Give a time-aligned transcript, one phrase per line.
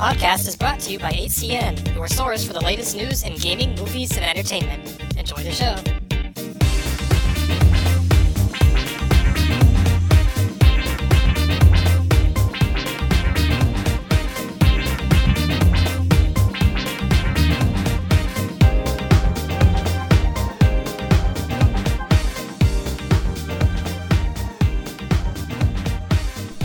[0.00, 3.74] podcast is brought to you by HCN, your source for the latest news in gaming,
[3.74, 4.98] movies, and entertainment.
[5.18, 5.76] Enjoy the show.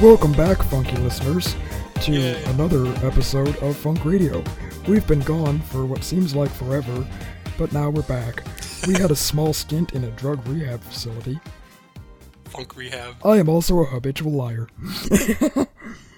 [0.02, 1.57] Welcome back, funky listeners,
[2.05, 4.43] to another episode of Funk Radio.
[4.88, 7.05] We've been gone for what seems like forever,
[7.57, 8.43] but now we're back.
[8.88, 11.39] We had a small stint in a drug rehab facility.
[12.45, 13.16] Funk rehab.
[13.23, 14.67] I am also a habitual liar.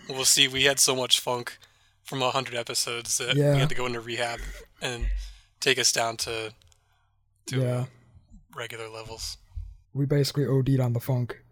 [0.10, 0.48] We'll see.
[0.48, 1.58] We had so much funk
[2.02, 3.54] from a hundred episodes that Yeah.
[3.56, 4.40] we had to go into rehab
[4.82, 5.08] and
[5.60, 6.54] take us down to
[7.48, 7.86] to Yeah,
[8.56, 9.36] regular levels.
[9.94, 11.44] we basically OD'd on the funk.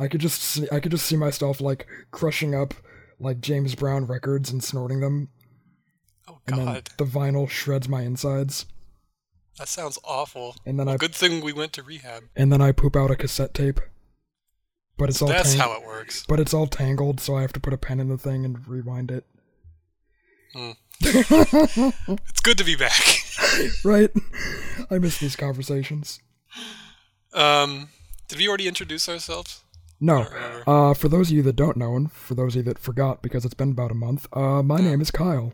[0.00, 2.74] I could just see, I could just see myself like crushing up
[3.20, 5.28] like James Brown records and snorting them,
[6.26, 8.64] Oh and then God, the vinyl shreds my insides,
[9.58, 10.56] that sounds awful.
[10.64, 12.24] and then Well, I good thing we went to rehab.
[12.34, 13.78] and then I poop out a cassette tape.
[14.96, 16.24] But it's all That's tang- how it works.
[16.28, 18.66] but it's all tangled, so I have to put a pen in the thing and
[18.66, 19.24] rewind it.
[20.54, 20.70] Hmm.
[21.02, 22.92] It's good to be back.
[23.84, 24.10] Right?
[24.90, 26.20] I miss these conversations.
[27.32, 27.88] Um,
[28.28, 29.62] did we already introduce ourselves?
[30.00, 30.22] No.
[30.66, 33.22] Uh, for those of you that don't know, and for those of you that forgot
[33.22, 35.52] because it's been about a month, uh, my name is Kyle.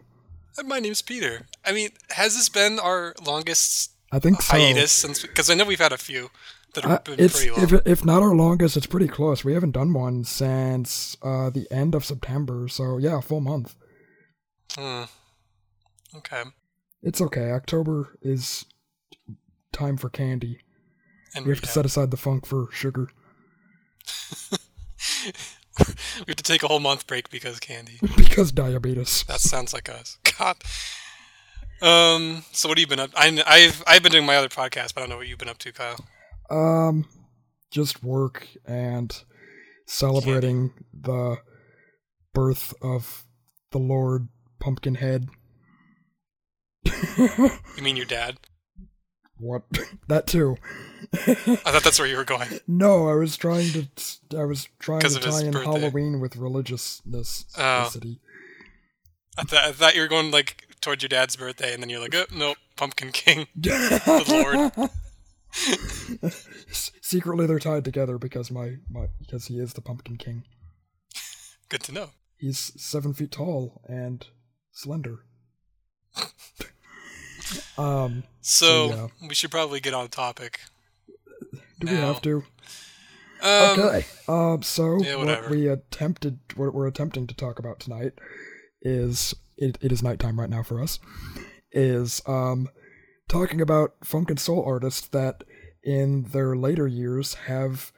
[0.59, 1.47] Uh, My name's Peter.
[1.65, 4.57] I mean, has this been our longest I think so.
[4.57, 5.21] hiatus since?
[5.23, 6.31] Because I know we've had a few
[6.75, 7.63] that have been it's pretty long.
[7.75, 9.45] if if not our longest, it's pretty close.
[9.45, 13.75] We haven't done one since uh, the end of September, so yeah, a full month.
[14.77, 15.05] Hmm.
[16.17, 16.43] Okay.
[17.03, 17.51] It's okay.
[17.51, 18.65] October is
[19.73, 20.61] time for candy.
[21.35, 23.11] And We have to set aside the funk for sugar
[25.79, 27.99] we have to take a whole month break because candy.
[28.17, 29.25] because diabetes.
[29.25, 30.19] That sounds like us.
[30.39, 30.57] God.
[31.83, 32.45] Um.
[32.53, 33.11] So what have you been up?
[33.15, 35.49] I, I've I've been doing my other podcast, but I don't know what you've been
[35.49, 36.05] up to, Kyle.
[36.49, 37.07] Um,
[37.71, 39.15] just work and
[39.87, 41.39] celebrating the
[42.33, 43.25] birth of
[43.73, 44.29] the Lord
[44.61, 45.29] Pumpkinhead.
[47.19, 48.37] You mean your dad?
[49.39, 49.63] What?
[50.09, 50.57] that too.
[51.13, 52.49] I thought that's where you were going.
[52.69, 53.87] No, I was trying to.
[54.39, 55.65] I was trying to tie in birthday.
[55.65, 57.47] Halloween with religiousness.
[57.57, 57.91] Oh.
[59.39, 62.01] I, th- I thought you were going like towards your dad's birthday, and then you're
[62.01, 64.91] like, oh, nope, Pumpkin King, the Lord.
[67.01, 70.45] Secretly, they're tied together because my, my because he is the Pumpkin King.
[71.69, 72.11] Good to know.
[72.37, 74.27] He's seven feet tall and
[74.73, 75.21] slender.
[77.79, 79.29] Um, So yeah.
[79.29, 80.61] we should probably get on topic.
[81.81, 82.45] do we have to?
[83.43, 84.07] Um, okay.
[84.29, 84.63] Um.
[84.63, 88.13] So yeah, what we attempted, what we're attempting to talk about tonight,
[88.83, 90.99] is it, it is nighttime right now for us.
[91.73, 92.69] Is um,
[93.29, 95.45] talking about funk and soul artists that,
[95.85, 97.93] in their later years, have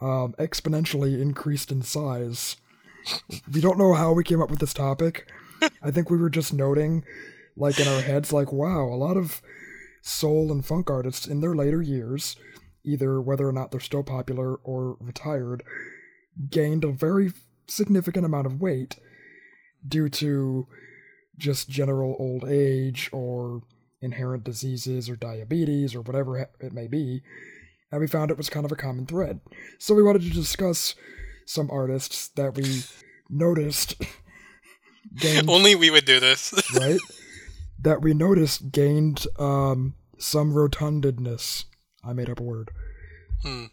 [0.00, 2.56] um exponentially increased in size.
[3.52, 5.28] We don't know how we came up with this topic.
[5.82, 7.04] I think we were just noting,
[7.58, 9.42] like in our heads, like wow, a lot of
[10.02, 12.36] soul and funk artists in their later years
[12.84, 15.62] either whether or not they're still popular or retired,
[16.50, 17.32] gained a very
[17.66, 18.96] significant amount of weight
[19.86, 20.66] due to
[21.36, 23.62] just general old age or
[24.00, 27.22] inherent diseases or diabetes or whatever it may be.
[27.90, 29.40] And we found it was kind of a common thread.
[29.78, 30.94] So we wanted to discuss
[31.46, 32.82] some artists that we
[33.30, 33.94] noticed
[35.16, 36.54] gained Only we would do this.
[36.74, 36.98] right?
[37.80, 41.64] that we noticed gained um, some rotundedness.
[42.04, 42.70] I made up a word.
[43.42, 43.64] Hmm.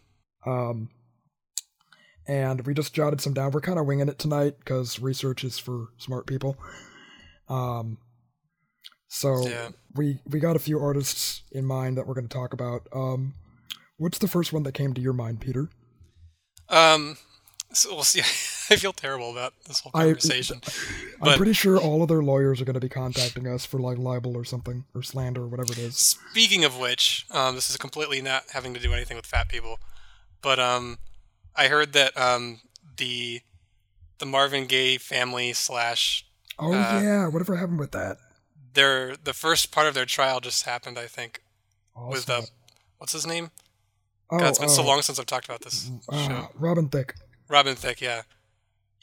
[0.46, 0.90] Um,
[2.28, 3.52] and we just jotted some down.
[3.52, 6.56] We're kind of winging it tonight because research is for smart people.
[7.48, 7.98] Um,
[9.08, 9.68] so Yeah.
[9.94, 12.86] we we got a few artists in mind that we're going to talk about.
[12.92, 13.34] Um,
[13.96, 15.70] what's the first one that came to your mind, Peter?
[16.68, 17.16] Um.
[17.72, 18.22] So we'll see.
[18.70, 20.60] I feel terrible about this whole I- conversation.
[20.66, 23.78] I'm But- pretty sure all of their lawyers are going to be contacting us for
[23.80, 25.96] like libel or something or slander or whatever it is.
[25.96, 29.78] Speaking of which, um, this is completely not having to do anything with fat people,
[30.42, 30.98] but um,
[31.54, 32.60] I heard that um,
[32.96, 33.40] the
[34.18, 36.24] the Marvin Gaye family slash
[36.58, 38.16] Oh Uh, yeah, whatever happened with that?
[38.72, 40.98] their the first part of their trial just happened.
[40.98, 41.40] I think
[41.94, 42.10] Awesome.
[42.10, 42.42] with uh,
[42.98, 43.50] what's his name?
[44.30, 46.48] oh, God, it's been so uh, long since I've talked about this uh, show.
[46.54, 47.14] Robin Thicke.
[47.48, 48.22] Robin Thicke, yeah.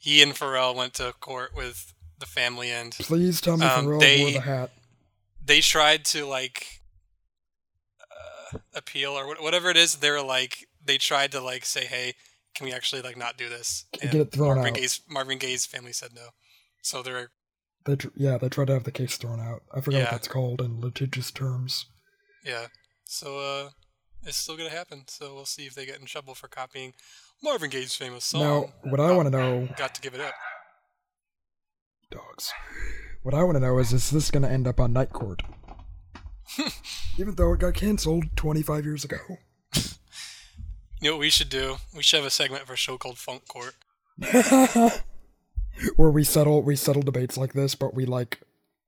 [0.03, 4.00] He and Pharrell went to court with the family, and Please tell me Um, Pharrell
[4.01, 4.71] they- wore the hat.
[5.41, 6.81] they tried to like
[8.11, 9.95] uh, appeal or wha- whatever it is.
[9.95, 12.15] They were like they tried to like say, "Hey,
[12.53, 14.75] can we actually like not do this?" And Get it thrown Marvin out.
[14.75, 16.29] Gaye's Marvin Gaye's family said no.
[16.81, 17.31] So they're
[17.85, 19.63] They tr- yeah, they tried to have the case thrown out.
[19.73, 20.03] I forgot Yeah.
[20.06, 21.85] what that's called in litigious terms.
[22.44, 22.67] yeah.
[23.06, 23.69] So uh,
[24.23, 25.06] it's still gonna happen.
[25.07, 26.94] So we'll see if they get in trouble for copying
[27.44, 28.42] Marvin Gaye's famous song.
[28.42, 30.34] Now, what I want to know, Got to give it up.
[32.10, 32.51] dogs.
[33.24, 35.42] What I want to know is, is this going to end up on Night Court?
[37.18, 39.18] Even though it got canceled 25 years ago.
[41.01, 41.75] You know what we should do?
[41.94, 43.75] We should have a segment for a show called Funk Court.
[45.98, 48.40] Where we settle we settle debates like this, but we like.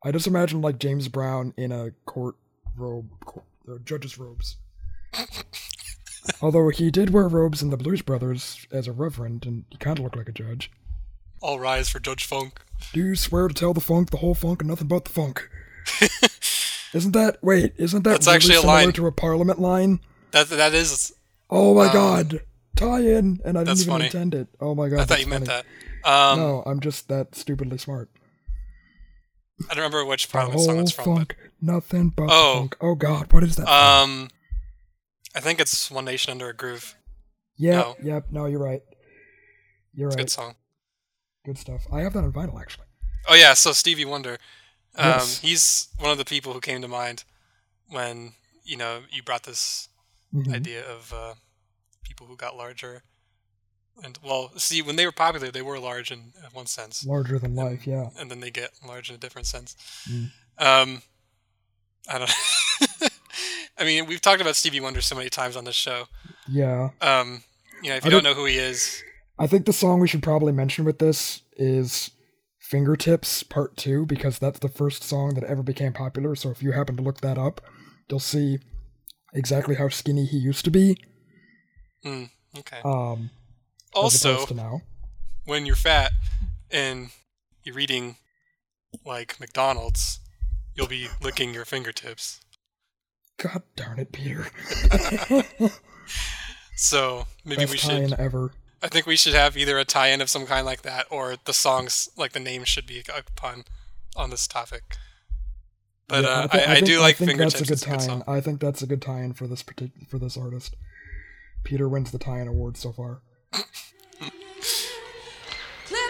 [0.01, 2.35] I just imagine like James Brown in a court
[2.77, 4.55] robe, court, uh, judge's robes.
[6.41, 9.97] Although he did wear robes in the Blues Brothers as a reverend, and he kind
[9.99, 10.71] of looked like a judge.
[11.41, 12.61] All rise for Judge Funk.
[12.93, 15.49] Do you swear to tell the funk, the whole funk, and nothing but the funk?
[16.93, 17.73] isn't that wait?
[17.77, 18.93] Isn't that That's really actually a similar line.
[18.93, 19.99] to a Parliament line?
[20.31, 21.13] That that is.
[21.49, 22.41] Oh my Um, god,
[22.75, 24.05] tie in, and I didn't even funny.
[24.05, 24.47] intend it.
[24.59, 25.65] Oh my god, I thought you meant that.
[26.03, 28.09] Um, no, I'm just that stupidly smart.
[29.69, 31.05] I don't remember which Parliament song it's from.
[31.17, 32.55] funk, nothing but Oh.
[32.59, 32.77] funk.
[32.81, 33.65] Oh god, what is that?
[33.65, 34.29] But, um,
[35.35, 36.95] I think it's One Nation Under a Groove.
[37.57, 37.95] yeah, no.
[38.01, 38.25] yep.
[38.31, 38.81] No, you're right.
[39.93, 40.23] You're It's right.
[40.23, 40.55] good song.
[41.45, 41.85] Good stuff.
[41.91, 42.87] I have that on vinyl actually.
[43.27, 44.37] Oh yeah, so Stevie Wonder.
[44.97, 45.39] Um, Yes.
[45.39, 47.23] He's one of the people who came to mind
[47.87, 48.33] when
[48.63, 49.89] you know you brought this
[50.33, 50.53] Mhm.
[50.55, 51.33] idea of uh,
[52.03, 53.03] people who got larger.
[54.03, 57.39] And well, see, when they were popular, they were large in in one sense, Larger
[57.39, 57.85] than life.
[57.87, 58.09] Yeah.
[58.19, 59.75] and then they get large in a different sense.
[60.09, 60.31] Mm.
[60.57, 61.01] Um,
[62.09, 62.31] I don't.
[63.77, 66.05] I mean, we've talked about Stevie Wonder so many times on this show.
[66.47, 66.89] Yeah.
[67.01, 67.43] Um,
[67.83, 69.03] you know, if you don't don't- know who he is,
[69.37, 72.11] I think the song we should probably mention with this is
[72.59, 76.35] Fingertips Part 2 because that's the first song that ever became popular.
[76.35, 77.61] So if you happen to look that up,
[78.09, 78.59] you'll see
[79.33, 80.97] exactly how skinny he used to be.
[82.05, 82.29] mm,
[82.59, 82.79] okay.
[82.85, 83.29] Um,
[83.93, 84.81] Also, now.
[85.43, 86.11] when you're fat
[86.71, 87.09] and
[87.63, 88.15] you're eating
[89.03, 90.19] like McDonald's,
[90.75, 92.39] you'll be licking your fingertips.
[93.37, 94.47] God darn it, Peter.
[96.77, 98.19] So maybe Best we tie-in should.
[98.19, 98.51] ever.
[98.83, 101.53] I think we should have either a tie-in of some kind like that, or the
[101.53, 103.63] songs like the name should be a pun
[104.17, 104.83] on this topic.
[106.09, 107.53] But Yeah, uh, thi- I, I, think- do like think fingertips.
[107.53, 108.09] That's a good it's a good tie-in.
[108.09, 108.23] song.
[108.27, 110.75] I think that's a good tie-in for this partic- for this artist.
[111.63, 113.21] Peter wins the tie-in award so far.
[113.53, 113.63] Clap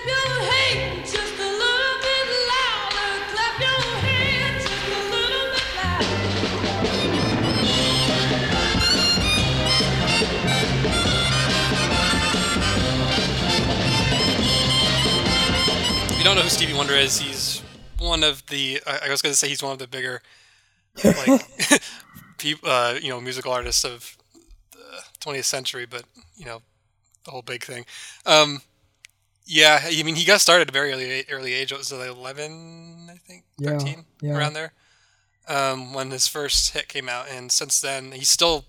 [0.06, 0.95] your hands
[16.46, 17.64] know Stevie Wonder is, he's
[17.98, 18.80] one of the.
[18.86, 20.22] I was going to say he's one of the bigger,
[21.04, 21.42] like,
[22.64, 24.16] uh, you know, musical artists of
[24.72, 24.78] the
[25.22, 25.88] 20th century.
[25.90, 26.04] But
[26.38, 26.62] you know,
[27.24, 27.86] the whole big thing.
[28.28, 28.62] Um,
[29.48, 31.72] yeah, I mean, he got started at a very early early age.
[31.72, 34.38] What was it, like 11, I think, 13, yeah.
[34.38, 34.74] around there.
[35.48, 38.66] Um, when his first hit came out, and since then he's still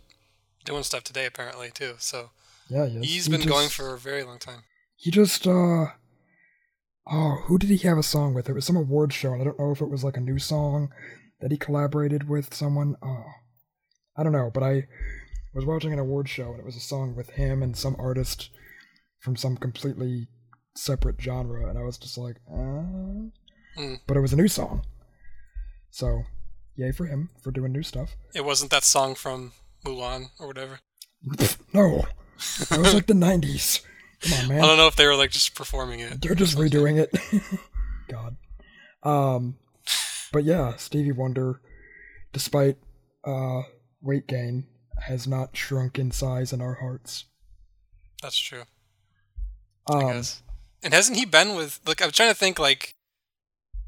[0.64, 1.96] doing stuff today, apparently too.
[1.98, 2.30] So
[2.70, 3.04] Yeah, yes.
[3.04, 4.62] he's He been going just- for a very long time.
[4.98, 5.88] He just uh
[7.10, 8.48] oh, who did he have a song with?
[8.48, 10.38] It was some award show, and I don't know if it was like a new
[10.38, 10.90] song
[11.40, 12.96] that he collaborated with someone.
[13.02, 13.24] Oh,
[14.16, 14.86] I don't know, but I
[15.54, 18.50] was watching an award show, and it was a song with him and some artist
[19.20, 20.28] from some completely
[20.74, 23.30] separate genre, and I was just like, uh.
[23.78, 24.00] Mm.
[24.06, 24.84] But it was a new song,
[25.90, 26.22] so
[26.76, 28.16] yay for him for doing new stuff.
[28.34, 29.52] It wasn't that song from
[29.84, 30.80] Mulan or whatever.
[31.74, 32.06] no,
[32.70, 33.82] it was like the '90s.
[34.22, 34.60] Come on, man.
[34.64, 36.20] I don't know if they were like just performing it.
[36.22, 37.10] They're just redoing it.
[38.08, 38.36] God.
[39.02, 39.56] Um
[40.32, 41.60] but yeah, Stevie Wonder,
[42.32, 42.76] despite
[43.24, 43.62] uh
[44.00, 44.66] weight gain,
[45.02, 47.24] has not shrunk in size in our hearts.
[48.22, 48.62] That's true.
[49.88, 50.42] Um I guess.
[50.82, 51.80] And hasn't he been with?
[51.86, 52.58] Like, I'm trying to think.
[52.58, 52.94] Like,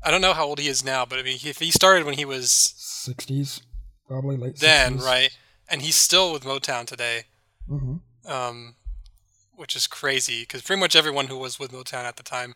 [0.02, 2.14] I don't know how old he is now, but I mean, if he started when
[2.14, 3.60] he was sixties,
[4.08, 5.04] probably late then, 60s.
[5.04, 5.30] right?
[5.68, 7.24] And he's still with Motown today,
[7.68, 8.74] hmm um,
[9.58, 12.54] which is crazy because pretty much everyone who was with Motown at the time,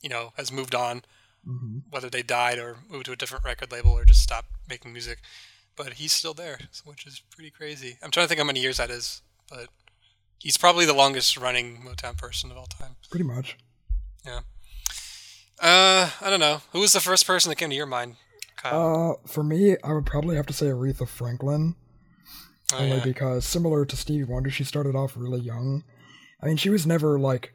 [0.00, 1.02] you know, has moved on,
[1.44, 4.92] hmm whether they died or moved to a different record label or just stopped making
[4.92, 5.18] music.
[5.76, 7.98] But he's still there, which is pretty crazy.
[8.02, 9.68] I'm trying to think how many years that is, but
[10.38, 12.96] he's probably the longest running Motown person of all time.
[13.10, 13.56] Pretty much.
[14.24, 14.40] Yeah.
[15.60, 16.62] Uh, I don't know.
[16.72, 18.16] Who was the first person that came to your mind,
[18.56, 19.18] Kyle?
[19.24, 21.74] Uh for me, I would probably have to say Aretha Franklin.
[22.72, 23.04] Oh, only yeah.
[23.04, 25.84] because similar to Stevie Wonder, she started off really young.
[26.40, 27.52] I mean, she was never like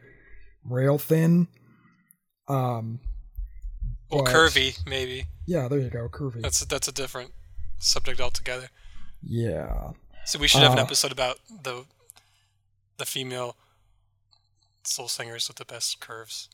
[0.64, 1.48] rail thin.
[2.48, 3.00] Um,
[4.10, 5.26] well, but- curvy, maybe.
[5.48, 6.42] Yeah, there you go, curvy.
[6.42, 7.32] That's a, that's a different
[7.80, 8.70] subject altogether.
[9.24, 9.92] yeah,
[10.26, 11.86] So we should have an Uh, episode about the
[12.98, 13.56] the female
[14.84, 16.48] soul singers with the best curves.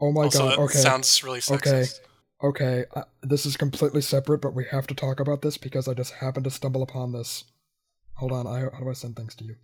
[0.00, 0.50] Oh my also, god.
[0.52, 0.78] that Okay.
[0.78, 2.00] sounds really sexist.
[2.42, 2.82] Okay.
[2.82, 2.84] Okay.
[2.94, 6.14] Uh, this is completely separate, but we have to talk about this because I just
[6.14, 7.44] happened to stumble upon this.
[8.14, 8.46] Hold on.
[8.46, 9.56] I, how do I send things to you?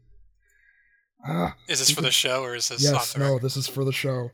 [1.27, 1.55] Ah.
[1.69, 3.17] Is this for the show or is this Yes.
[3.17, 3.39] No.
[3.39, 4.31] This is for the show.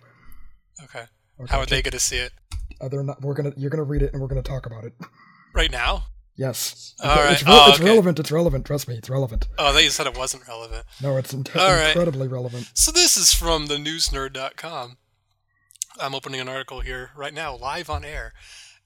[0.82, 1.04] Okay.
[1.40, 2.32] Okay, How are they going to see it?
[2.80, 3.20] uh, they're not.
[3.22, 3.52] We're gonna.
[3.56, 4.92] You're gonna read it, and we're gonna talk about it.
[5.54, 6.04] Right now?
[6.36, 6.94] Yes.
[7.02, 7.32] All Okay, right.
[7.32, 7.88] It's, re- Oh, it's okay.
[7.88, 8.18] relevant.
[8.18, 8.64] It's relevant.
[8.66, 8.94] Trust me.
[8.96, 9.48] It's relevant.
[9.58, 10.84] Oh, they just said it wasn't relevant.
[11.02, 11.88] No, it's in- right.
[11.88, 12.70] incredibly relevant.
[12.74, 14.96] So this is from the newsnerd.com.
[16.00, 18.32] I'm opening an article here right now, live on air.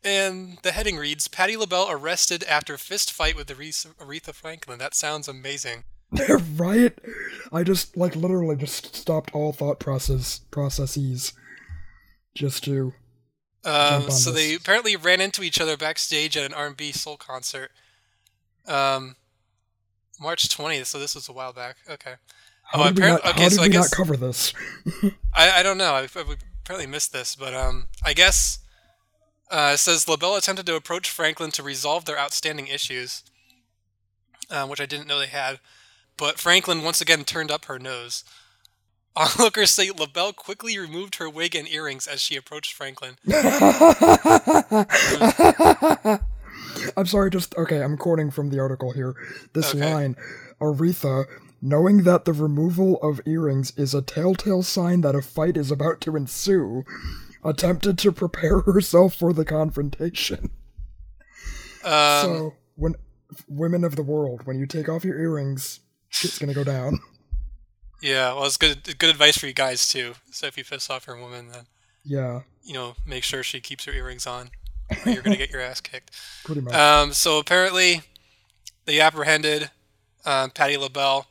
[0.02, 4.78] And the heading reads Patti LaBelle arrested after fist fight with Aretha Franklin.
[4.78, 5.84] That sounds amazing.
[6.56, 6.96] right?
[7.52, 11.32] I just like literally just stopped all thought process processes
[12.34, 12.92] just to.
[13.64, 17.70] Um, so they apparently ran into each other backstage at an R&B soul concert.
[18.66, 19.16] Um,
[20.20, 21.76] March 20th, so this was a while back.
[21.88, 22.14] Okay.
[22.64, 24.52] How Oh, did we not, okay, how did so I we guess- not cover this?
[25.34, 25.94] I, I don't know.
[25.94, 26.04] I, I
[26.62, 28.58] apparently missed this, but um, I guess
[29.50, 33.22] uh, it says LaBelle attempted to approach Franklin to resolve their outstanding issues,
[34.50, 35.58] um, which I didn't know they had.
[36.16, 38.24] But Franklin once again turned up her nose.
[39.16, 43.16] Onlookers say LaBelle quickly removed her wig and earrings as she approached Franklin.
[46.96, 47.82] I'm sorry, just okay.
[47.82, 49.14] I'm quoting from the article here.
[49.52, 49.92] This Okay.
[49.92, 50.16] line,
[50.60, 51.26] Aretha,
[51.62, 56.00] knowing that the removal of earrings is a telltale sign that a fight is about
[56.02, 56.84] to ensue,
[57.44, 60.50] attempted to prepare herself for the confrontation.
[61.84, 62.94] Um, so, when
[63.48, 65.80] women of the world, when you take off your earrings,
[66.14, 67.00] shit's gonna go down.
[68.02, 70.14] yeah, well, it's good good advice for you guys too.
[70.30, 71.64] So if you piss off your woman, then
[72.04, 74.50] Yeah, you know make sure she keeps her earrings on,
[75.04, 76.10] or you're gonna get your ass kicked.
[76.44, 76.74] pretty much.
[76.74, 78.02] Um, so apparently,
[78.86, 79.70] they apprehended
[80.24, 81.26] um, Patti LaBelle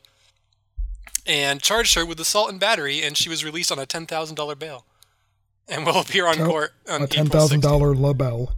[1.26, 4.34] and charged her with assault and battery, and she was released on a ten thousand
[4.36, 4.84] dollar bail,
[5.68, 7.62] and will appear on Tel- court on a ten April thousand 16th.
[7.62, 8.52] dollar label.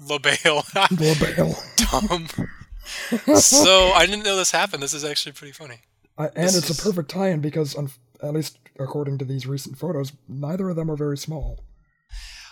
[0.00, 0.64] LaBelle.
[0.98, 1.56] Label.
[1.76, 2.28] Dumb.
[3.36, 4.82] So I didn't know this happened.
[4.82, 5.80] This is actually pretty funny.
[6.16, 7.90] I, and This it's is- a perfect tie-in because, un-
[8.22, 11.60] at least according to these recent photos, neither of them are very small.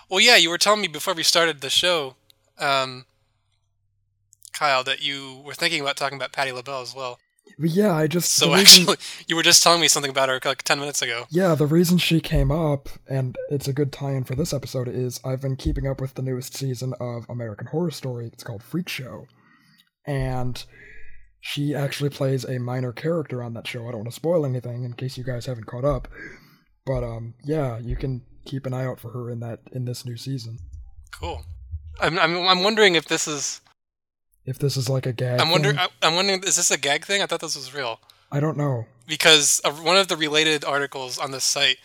[0.08, 2.14] Well, yeah, you were telling me before we started the show,
[2.58, 3.06] um,
[4.52, 7.18] Kyle, that you were thinking about talking about Patti LaBelle as well.
[7.58, 10.62] Yeah, I just So reason- actually, you were just telling me something about her like
[10.62, 11.26] ten minutes ago.
[11.30, 15.20] yeah, the reason she came up, and it's a good tie-in for this episode, is
[15.24, 18.26] I've been keeping up with the newest season of American Horror Story.
[18.26, 19.26] It's called Freak Show,
[20.06, 20.64] and
[21.40, 23.82] she actually plays a minor character on that show.
[23.86, 26.08] I don't want to spoil anything in case you guys haven't caught up,
[26.84, 30.04] but um, yeah, you can keep an eye out for her in that in this
[30.04, 30.58] new season.
[31.12, 31.42] Cool.
[32.00, 33.60] I'm, I'm, I'm wondering if this is.
[34.44, 35.76] If this is like a gag, I'm wondering.
[35.76, 36.42] thing, I'm wondering.
[36.44, 37.20] Is this a gag thing?
[37.22, 38.86] I thought this was real I don't know.
[39.06, 41.78] because one of the related articles on this site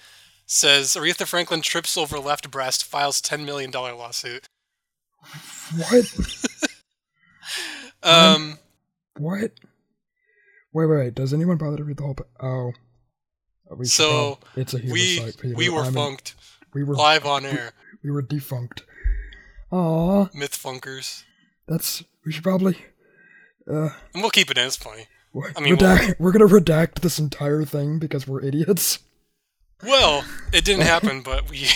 [0.46, 4.48] says Aretha Franklin trips over left breast, files ten million dollar lawsuit.
[5.76, 6.06] What?
[8.04, 8.58] Um.
[9.18, 9.52] What?
[10.74, 11.16] Wait, wait, wait.
[11.16, 12.16] Does anyone bother to read the whole?
[12.16, 12.72] Pa- oh.
[13.76, 16.18] We should So, it's a we site, we were I'm in-
[16.74, 17.72] we were live on air.
[18.04, 18.84] we were defunct.
[19.72, 21.24] Aw, Myth funkers.
[21.68, 22.78] that's we should probably.
[23.70, 24.68] Uh, And we'll keep it in.
[24.68, 25.08] It's funny.
[25.56, 29.00] I mean, redact, we're gonna redact this entire thing because we're idiots.
[29.84, 31.68] Well, it didn't happen, but we.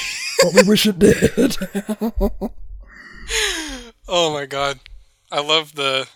[0.43, 1.55] But we wish it did.
[4.07, 4.79] oh my god,
[5.31, 6.07] I love the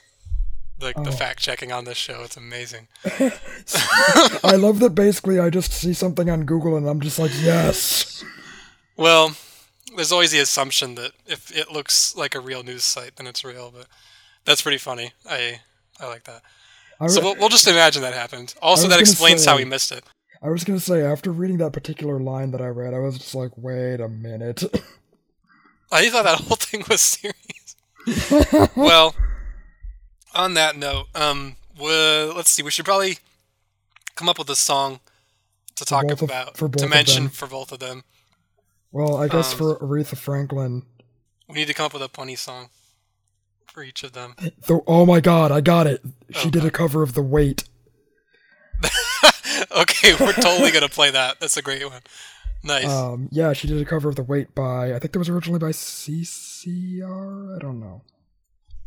[0.81, 1.11] like the Oh.
[1.11, 2.21] fact checking on this show.
[2.23, 2.87] It's amazing.
[4.43, 4.91] I love that.
[4.95, 8.23] Basically, I just see something on Google and I'm just like, yes.
[8.95, 9.35] Well,
[9.95, 13.43] there's always the assumption that if it looks like a real news site, then it's
[13.43, 13.71] real.
[13.75, 13.87] But
[14.45, 15.11] that's pretty funny.
[15.29, 15.59] I
[15.99, 16.41] I like that.
[17.01, 18.53] I, So we'll, we'll just imagine that happened.
[18.61, 20.03] Also, that explains how say- we missed it.
[20.41, 23.35] I was gonna say after reading that particular line that I read, I was just
[23.35, 24.63] like, wait a minute.
[25.91, 27.35] I thought that whole thing was serious.
[28.75, 29.15] well,
[30.33, 32.63] on that note, um, well, let's see.
[32.63, 33.17] We should probably
[34.15, 34.99] come up with a song
[35.75, 38.03] to talk of- about for both to mention for both of them.
[38.91, 40.83] well, I guess Um, for Aretha Franklin,
[41.47, 42.69] We need to come up with a punny song
[43.71, 44.35] for each of them.
[44.67, 46.01] The, oh my god, I got it.
[46.31, 47.63] She Oh, did a cover of The Weight."
[49.75, 51.39] okay, we're totally gonna play that.
[51.39, 52.01] That's a great one.
[52.63, 52.85] Nice.
[52.85, 55.59] Um, yeah, she did a cover of The Weight by, I think that was originally
[55.59, 57.55] by CCR?
[57.55, 58.01] I don't know.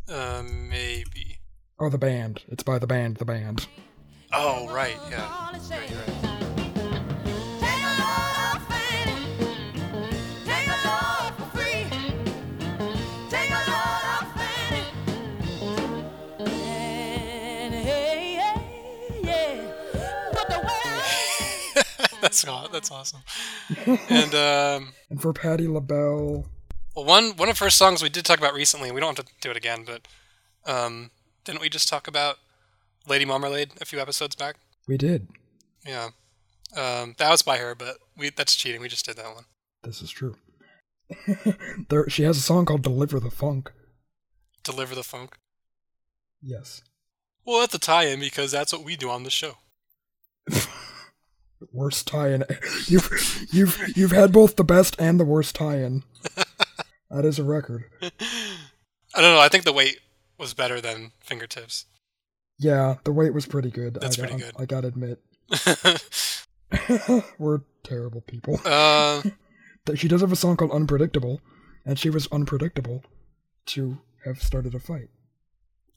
[0.08, 1.38] Uh, maybe.
[1.78, 2.42] Oh, the band.
[2.48, 3.66] It's by the band, the band.
[4.32, 4.96] Oh, right.
[5.10, 5.50] Yeah.
[5.50, 6.41] Right, right.
[22.42, 23.20] that's that's awesome.
[24.08, 26.46] And um, And for Patti LaBelle.
[26.94, 28.92] Well, one one of her songs we did talk about recently.
[28.92, 30.06] We don't have to do it again, but
[30.64, 31.10] um,
[31.44, 32.36] didn't we just talk about
[33.08, 34.56] Lady Marmalade a few episodes back?
[34.86, 35.26] We did.
[35.84, 36.10] Yeah,
[36.76, 38.80] um, that was by her, but we that's cheating.
[38.80, 39.46] We just did that one.
[39.82, 40.36] This is true.
[41.88, 43.72] there, she has a song called "Deliver the Funk."
[44.62, 45.38] Deliver the funk.
[46.40, 46.82] Yes.
[47.44, 49.54] Well, that's a tie-in because that's what we do on the show.
[51.72, 52.44] Worst tie-in.
[52.86, 56.02] You've you've you've had both the best and the worst tie-in.
[57.10, 57.84] That is a record.
[58.00, 59.38] I don't know.
[59.40, 60.00] I think the weight
[60.38, 61.84] was better than fingertips.
[62.58, 63.98] Yeah, the weight was pretty good.
[64.00, 64.54] That's I, pretty good.
[64.58, 65.20] I gotta admit,
[67.38, 68.58] we're terrible people.
[68.64, 69.22] uh,
[69.84, 71.42] That she does have a song called "Unpredictable,"
[71.84, 73.04] and she was unpredictable
[73.66, 75.08] to have started a fight.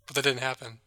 [0.07, 0.79] but that didn't happen.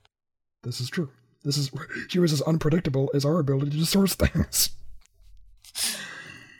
[0.63, 1.11] This is true.
[1.49, 1.71] This is
[2.09, 4.69] she was as unpredictable as our ability to source things.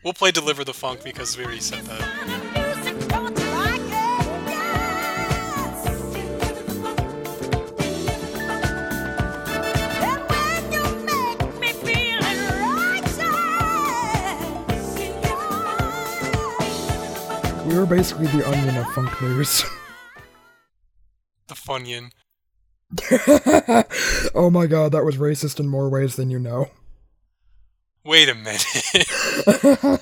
[0.03, 2.01] We'll play Deliver the Funk because we already said that.
[17.67, 19.67] We were basically the onion of funk news.
[21.49, 22.11] The Funyun.
[24.35, 26.71] oh my god, that was racist in more ways than you know.
[28.05, 28.65] Wait a minute.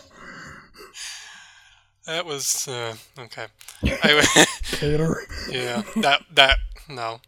[2.06, 3.46] that was uh, okay.
[3.82, 5.16] I, Tater.
[5.50, 7.20] yeah, that that no.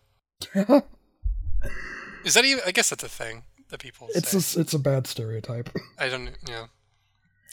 [2.25, 2.63] Is that even?
[2.65, 4.59] I guess that's a thing that people it's say.
[4.59, 5.71] a, it's a bad stereotype.
[5.99, 6.31] I don't.
[6.49, 6.67] Yeah,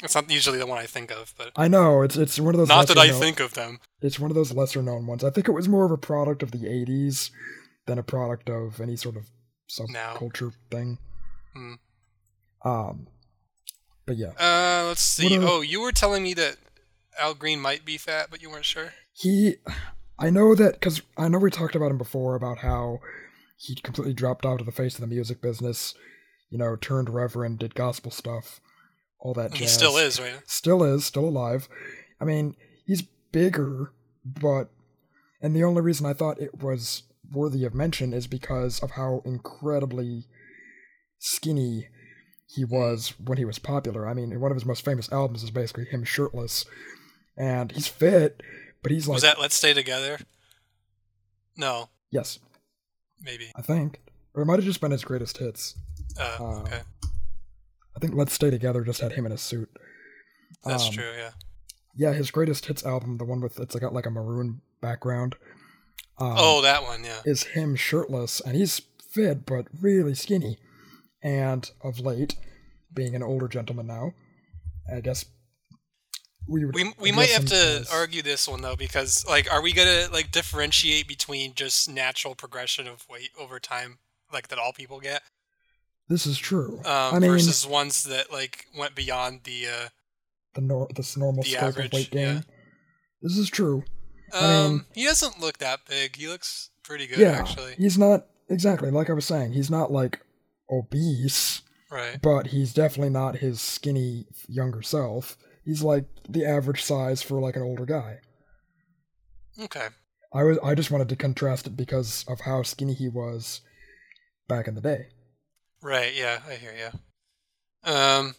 [0.04, 2.60] it's not usually the one I think of, but I know it's it's one of
[2.60, 2.68] those.
[2.68, 3.80] not that I known- think of them.
[4.02, 5.24] It's one of those lesser known ones.
[5.24, 7.32] I think it was more of a product of the '80s
[7.88, 9.26] than a product of any sort of
[9.70, 10.98] subculture thing.
[11.54, 11.74] Hmm.
[12.64, 13.08] Um,
[14.06, 15.38] but yeah, Uh, let's see.
[15.38, 16.58] Are- Oh, you were telling me that
[17.20, 18.94] Al Green might be fat, but you weren't sure.
[19.14, 19.56] he.
[20.18, 23.00] I know that because I know we talked about him before about how
[23.58, 25.94] he completely dropped out of the face of the music business.
[26.50, 28.62] You know, turned reverend, did gospel stuff,
[29.20, 29.54] all that.
[29.54, 29.74] He jazz.
[29.74, 30.42] still is, right?
[30.46, 31.68] Still is, still alive.
[32.22, 33.92] I mean, he's bigger,
[34.26, 34.70] but.
[35.42, 37.04] And the only reason I thought it was
[37.36, 40.26] worthy of mention is because of how incredibly
[41.20, 41.88] skinny
[42.48, 44.08] he was when he was popular.
[44.08, 46.66] I mean, one of his most famous albums is basically him shirtless.
[47.38, 48.42] And he's fit,
[48.82, 49.16] but he's like.
[49.16, 50.20] was that Let's Stay Together?
[51.58, 52.40] No, Yes,
[53.22, 53.52] maybe.
[53.58, 54.00] I think.
[54.34, 55.76] Or it might have just been his greatest hits.
[56.18, 56.82] Uh, Uh, okay,
[57.94, 59.70] I think Let's Stay Together just had him in a suit.
[60.64, 61.12] that's um, true.
[61.18, 61.32] Yeah.
[61.98, 65.36] Yeah, his greatest hits album, the one with it's got like a maroon background.
[66.18, 67.04] Um, oh, that one.
[67.04, 67.22] Yeah.
[67.26, 70.58] is him shirtless, and he's fit but really skinny.
[71.24, 72.36] And of late,
[72.94, 74.14] being an older gentleman now,
[74.94, 75.26] I guess
[76.48, 79.62] we would We we might have to as- argue this one though because like, are
[79.62, 83.98] we gonna like differentiate between just natural progression of weight over time,
[84.32, 85.24] like that all people get,
[86.08, 86.78] This is true.
[86.86, 89.66] um, I mean, versus ones that like went beyond the.
[89.68, 89.88] Uh,
[90.54, 92.34] the nor- this normal the scope average, of weight yeah.
[92.34, 92.44] gain.
[93.22, 93.84] This is true.
[94.34, 96.16] Um, I mean- he doesn't look that big.
[96.16, 97.76] He looks pretty good yeah, actually.
[97.78, 99.54] he's not exactly like I was saying.
[99.54, 100.20] He's not like
[100.72, 101.62] obese,
[101.92, 102.20] Right.
[102.22, 105.38] but he's definitely not his skinny younger self.
[105.64, 108.20] He's like the average size for like an older guy.
[109.60, 109.88] Okay.
[110.34, 113.62] I was I just wanted to contrast it because of how skinny he was
[114.48, 115.08] back in the day.
[115.82, 116.14] Right.
[116.16, 117.90] Yeah, I hear you.
[117.92, 118.36] Um,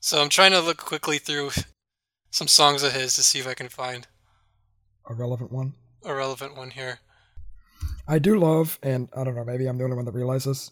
[0.00, 1.50] so I'm trying to look quickly through
[2.30, 4.06] some songs of his to see if I can find
[5.08, 5.74] A relevant one.
[6.04, 7.00] a relevant one here.
[8.08, 10.70] I do love, and I don't know, maybe I'm the only one that realizes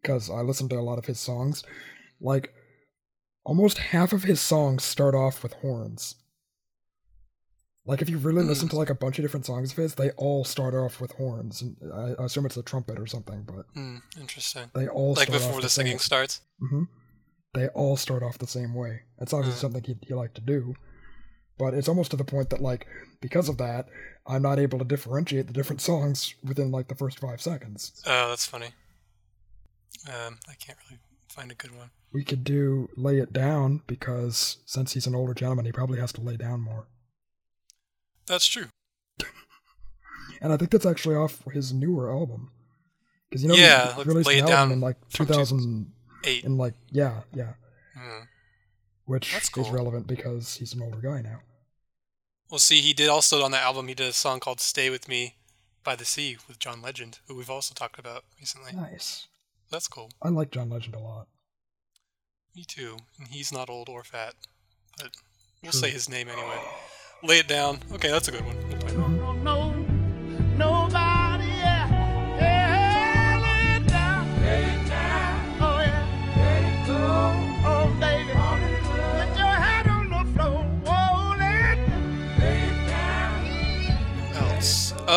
[0.00, 1.64] because I listen to a lot of his songs.
[2.20, 2.52] Like,
[3.44, 6.14] almost half of his songs start off with horns.
[7.84, 8.48] Like, if you really Hmm.
[8.48, 11.12] listen to like a bunch of different songs of his, they all start off with
[11.12, 11.62] horns.
[11.62, 13.98] And I, I assume it's a trumpet or something, but Hmm.
[14.18, 14.70] Interesting.
[14.74, 15.98] they all Like before off the singing same.
[16.00, 16.40] starts.
[16.60, 16.84] hmm
[17.54, 19.02] They all start off the same way.
[19.20, 19.60] It's obviously Hmm.
[19.74, 20.74] something he, he liked to do.
[21.58, 22.86] But it's almost to the point that, like,
[23.20, 23.88] because of that,
[24.26, 28.02] I'm not able to differentiate the different songs within like the first five seconds.
[28.06, 28.70] Oh, that's funny.
[30.08, 31.90] Um, I can't really find a good one.
[32.12, 36.12] We could do Lay It Down because since he's an older gentleman, he probably has
[36.14, 36.86] to lay down more.
[38.26, 38.66] That's true.
[40.42, 42.50] And I think that's actually off his newer album.
[43.30, 45.92] Because you know, Yeah, he released Lay an It album Down in like from 2000,
[46.44, 47.54] in like yeah, yeah,
[47.96, 48.24] Hmm.
[49.06, 49.70] which That's is cool.
[49.72, 51.40] relevant because he's an older guy now.
[52.50, 53.88] Well, see, he did also on that album.
[53.88, 55.34] He did a song called "Stay with Me"
[55.82, 58.72] by the Sea with John Legend, who we've also talked about recently.
[58.72, 59.26] Nice.
[59.70, 60.10] That's cool.
[60.22, 61.26] I like John Legend a lot.
[62.54, 62.98] Me too.
[63.18, 64.34] And he's not old or fat,
[64.96, 65.10] but
[65.62, 66.60] We'll say his name anyway.
[67.24, 67.80] Lay it down.
[67.92, 68.56] Okay, that's a good one.
[68.68, 69.15] We'll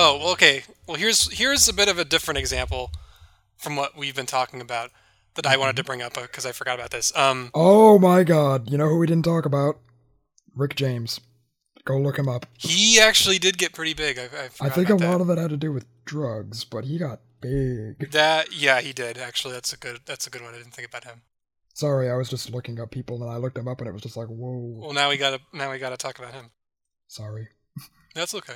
[0.09, 0.63] Oh, okay.
[0.87, 2.91] Well, here's here's a bit of a different example
[3.57, 4.89] from what we've been talking about
[5.35, 7.15] that I wanted to bring up because I forgot about this.
[7.15, 9.77] Um, Oh my god, you know who we didn't talk about?
[10.55, 11.19] Rick James.
[11.85, 12.45] Go look him up.
[12.57, 14.19] he actually did get pretty big.
[14.19, 14.23] I,
[14.63, 16.97] I, I think a about lot of it had to do with drugs, but he
[16.97, 18.11] got big.
[18.11, 18.53] that.
[18.53, 19.53] Yeah, he did actually.
[19.53, 19.99] That's a good.
[20.05, 20.53] That's a good one.
[20.53, 21.21] I didn't think about him.
[21.73, 24.01] Sorry, I was just looking up people and I looked him up and it was
[24.01, 24.81] just like, whoa.
[24.81, 26.51] Well, now we gotta now we gotta talk about him.
[27.07, 27.47] Sorry.
[28.15, 28.55] That's okay.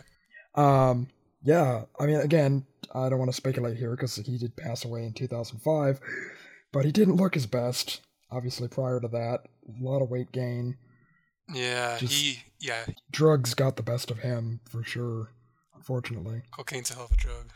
[0.55, 1.07] Um,
[1.43, 5.03] yeah, I mean, again, I don't want to speculate here because he did pass away
[5.03, 5.99] in 2005,
[6.71, 8.01] but he didn't look his best.
[8.31, 10.77] Obviously, prior to that, a lot of weight gain.
[11.53, 12.39] Yeah, Just- he.
[12.59, 15.31] Yeah, Drugs got the best of him for sure.
[15.75, 17.51] Unfortunately, cocaine's a hell of a drug.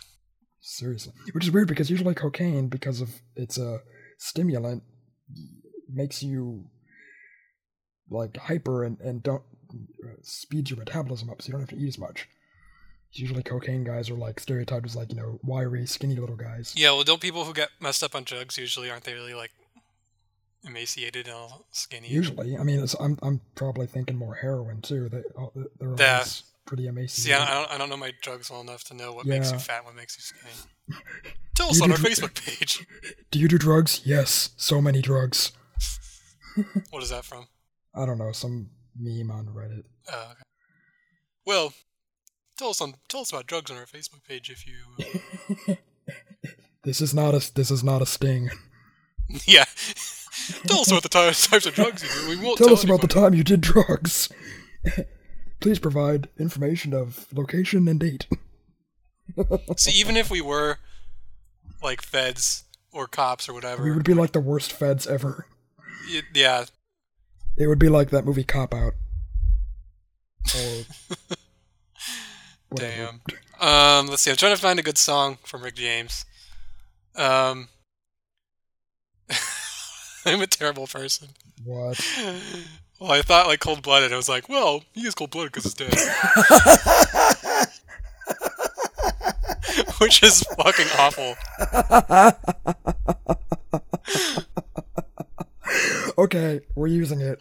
[0.60, 3.80] seriously, which is weird because usually cocaine, because of it's a
[4.17, 4.84] stimulant,
[5.89, 6.65] makes you
[8.10, 9.43] like hyper and and don't
[10.04, 12.28] uh, speeds your metabolism up, so you don't have to eat as much.
[13.13, 16.74] Usually, cocaine guys are like stereotyped as like you know wiry, skinny little guys.
[16.78, 19.52] Yeah, well, don't people who get messed up on drugs usually aren't they really like
[20.63, 22.10] emaciated and all skinny?
[22.10, 25.10] Usually, I mean, it's, I'm I'm probably thinking more heroin too.
[25.10, 25.24] They
[25.80, 26.13] they're Yeah.
[26.15, 27.41] always pretty emaciated.
[27.41, 29.58] I I don't, I don't know my drugs well enough to know what makes you
[29.58, 29.63] Yeah.
[29.63, 31.02] fat, what makes you skinny.
[31.56, 32.86] Tell us on our did- Facebook page.
[33.32, 34.02] Do you do drugs?
[34.06, 35.54] Yes, so many drugs.
[36.91, 37.48] What is that from?
[37.96, 39.84] I don't know, some meme on Reddit.
[40.12, 40.41] Oh, okay.
[41.46, 41.74] Well,
[42.58, 44.76] tell us on tell us about drugs on our Facebook page if you.
[45.70, 45.76] Uh,
[46.84, 48.50] This is not a this is not a sting.
[49.46, 49.65] yeah.
[50.67, 52.30] tell us about the ty- types of drugs you do.
[52.39, 54.30] We won't Tell tell us about the time you did drugs.
[55.60, 58.28] Please provide information of location and date.
[59.76, 60.78] See, even if we were
[61.84, 65.46] like feds or cops or whatever, We would be like the worst feds ever.
[66.10, 66.65] y- yeah,
[67.58, 68.93] It would be like that movie Cop Out.
[70.56, 71.36] Or whatever.
[72.75, 73.21] Damn.
[73.60, 74.32] Um, let's see.
[74.32, 76.25] I'm trying to find a good song from Rick James.
[77.15, 77.67] Um,
[80.25, 81.30] I'm a terrible person.
[81.63, 81.99] What?
[82.99, 84.12] Well, I thought like cold blooded.
[84.12, 85.93] I was like, well, he is cold blooded because he's dead,
[89.99, 91.36] which is fucking awful.
[96.17, 97.38] Okay, we're using it.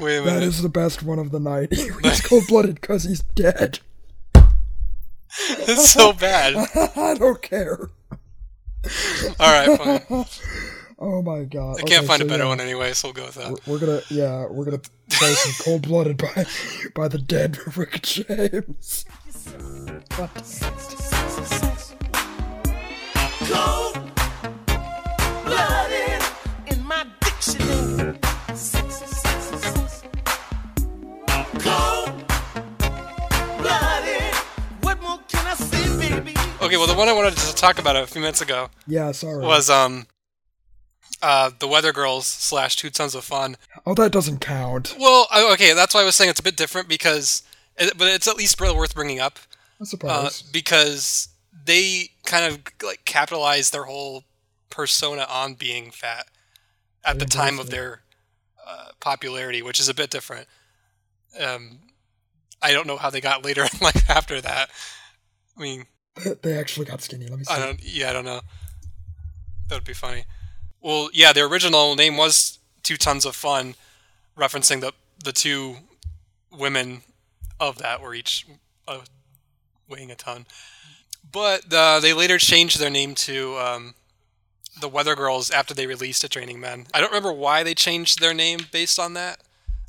[0.00, 0.42] Wait a minute.
[0.42, 1.72] is the best one of the night.
[1.72, 3.78] he's cold blooded because he's dead.
[5.72, 6.54] It's so bad.
[6.96, 7.90] I don't care.
[9.38, 10.24] All right, fine.
[11.02, 11.78] Oh my god.
[11.78, 13.50] I can't Okay, find a better yeah, one anyway, so we'll go with that.
[13.66, 16.44] We're, we're gonna, yeah, we're gonna play some cold blooded by
[16.94, 19.06] by the dead Rick James.
[23.38, 24.09] Cold
[36.70, 39.44] Okay, well, the one I wanted to talk about a few minutes ago Yeah, sorry.
[39.44, 40.06] was um,
[41.20, 43.56] uh, the Weather Girls slash Two Tons of Fun.
[43.86, 44.94] oh, that doesn't count.
[44.96, 47.42] Well, okay, that's why I was saying it's a bit different because,
[47.76, 49.40] it, but it's at least worth bringing up
[49.80, 50.42] I uh, suppose.
[50.42, 51.30] because
[51.64, 54.22] they kind of like capitalized their whole
[54.70, 56.26] persona on being fat
[57.04, 58.02] at the time of their
[58.64, 60.46] uh, popularity, which is a bit different.
[61.36, 61.80] Um,
[62.62, 64.70] I don't know how they got later in life after that.
[65.58, 65.86] I mean,
[66.42, 67.26] they actually got skinny.
[67.26, 67.54] Let me see.
[67.54, 67.80] I don't.
[67.82, 68.40] Yeah, I don't know.
[69.68, 70.24] That would be funny.
[70.80, 73.74] Well, yeah, their original name was Two Tons of Fun,
[74.36, 74.92] referencing the
[75.22, 75.76] the two
[76.50, 77.02] women
[77.58, 78.46] of that were each
[78.88, 79.00] uh,
[79.88, 80.46] weighing a ton.
[81.30, 83.94] But uh, they later changed their name to um,
[84.80, 86.86] the Weather Girls after they released *It's Raining Men.
[86.92, 89.40] I don't remember why they changed their name based on that.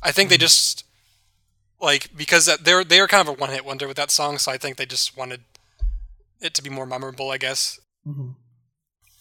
[0.02, 0.84] I think they just
[1.80, 4.52] like because they're they were kind of a one hit wonder with that song, so
[4.52, 5.40] I think they just wanted
[6.42, 8.34] it to be more memorable, I guess, Mhm.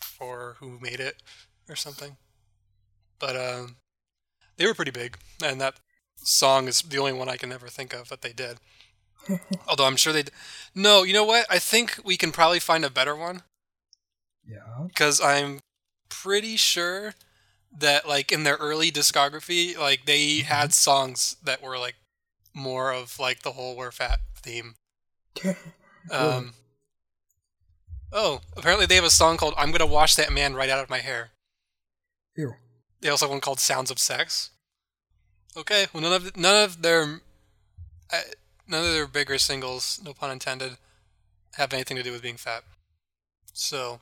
[0.01, 1.21] for who made it
[1.69, 2.17] or something.
[3.19, 3.77] But um,
[4.57, 5.75] they were pretty big, and that
[6.17, 8.57] song is the only one I can ever think of that they did.
[9.67, 10.23] Although I'm sure they.
[10.73, 11.45] No, you know what?
[11.49, 13.43] I think we can probably find a better one
[14.43, 14.85] Yeah.
[14.87, 15.59] because I'm
[16.09, 17.13] pretty sure
[17.77, 21.95] that like in their early discography, like they had songs that were like
[22.53, 24.75] more of like the whole "we're fat" theme.
[26.09, 26.55] Um.
[28.13, 30.89] Oh, apparently they have a song called "I'm gonna wash that man right out of
[30.89, 31.31] my hair."
[32.35, 32.53] Ew.
[32.99, 34.49] They also have one called "Sounds of Sex."
[35.55, 37.21] Okay, well none of none of their
[38.11, 38.21] uh,
[38.67, 40.77] none of their bigger singles, no pun intended,
[41.55, 42.63] have anything to do with being fat.
[43.53, 43.99] So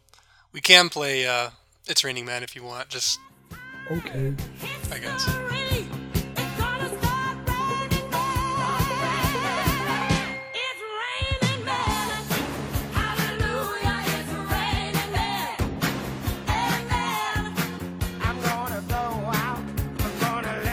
[0.51, 1.51] we can play uh,
[1.87, 2.89] "It's Raining Men" if you want.
[2.89, 3.19] Just
[3.91, 4.35] Okay.
[4.91, 5.68] I guess.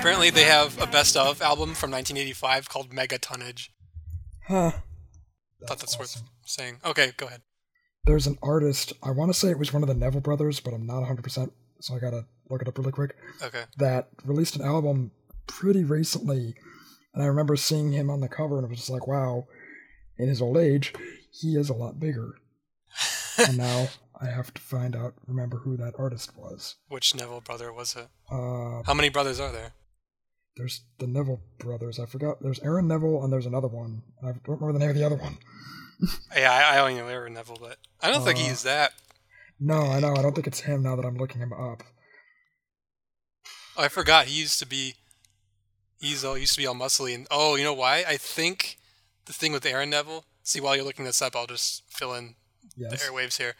[0.07, 3.73] Apparently, they have a best of album from 1985 called Mega Tonnage.
[4.47, 4.71] Huh.
[5.67, 6.79] Thought that's worth saying.
[6.85, 7.43] Okay, go ahead.
[8.05, 10.73] There's an artist, I want to say it was one of the Neville brothers, but
[10.75, 13.65] I'm not 100%, so I gotta look it up really quick, Okay.
[13.79, 15.11] that released an album
[15.49, 16.55] pretty recently.
[17.13, 19.49] And I remember seeing him on the cover, and it was just like, wow,
[20.19, 20.93] in his old age,
[21.33, 22.37] he is a lot bigger.
[23.39, 23.89] and now
[24.21, 26.77] I have to find out, remember who that artist was.
[26.87, 28.07] Which Neville brother was it?
[28.31, 29.73] Uh, How many brothers are there?
[30.57, 31.99] There's the Neville brothers.
[31.99, 32.43] I forgot.
[32.43, 34.03] There's Aaron Neville, and there's another one.
[34.23, 35.39] I don't remember the name of the other one.
[36.37, 38.93] Yeah, I, I only know Aaron Neville, but I don't think Uh, he's that.
[39.59, 40.15] No, I know.
[40.15, 41.83] I don't think it's him now that I'm looking him up.
[43.79, 44.27] Oh, I forgot.
[44.27, 44.95] He used to be.
[45.99, 48.05] He's all used to be all muscly, and oh, you know why?
[48.07, 48.77] I think
[49.25, 50.27] the thing with Aaron Neville.
[50.43, 52.35] See, while you're looking this up, I'll just fill in
[52.91, 53.55] the airwaves here.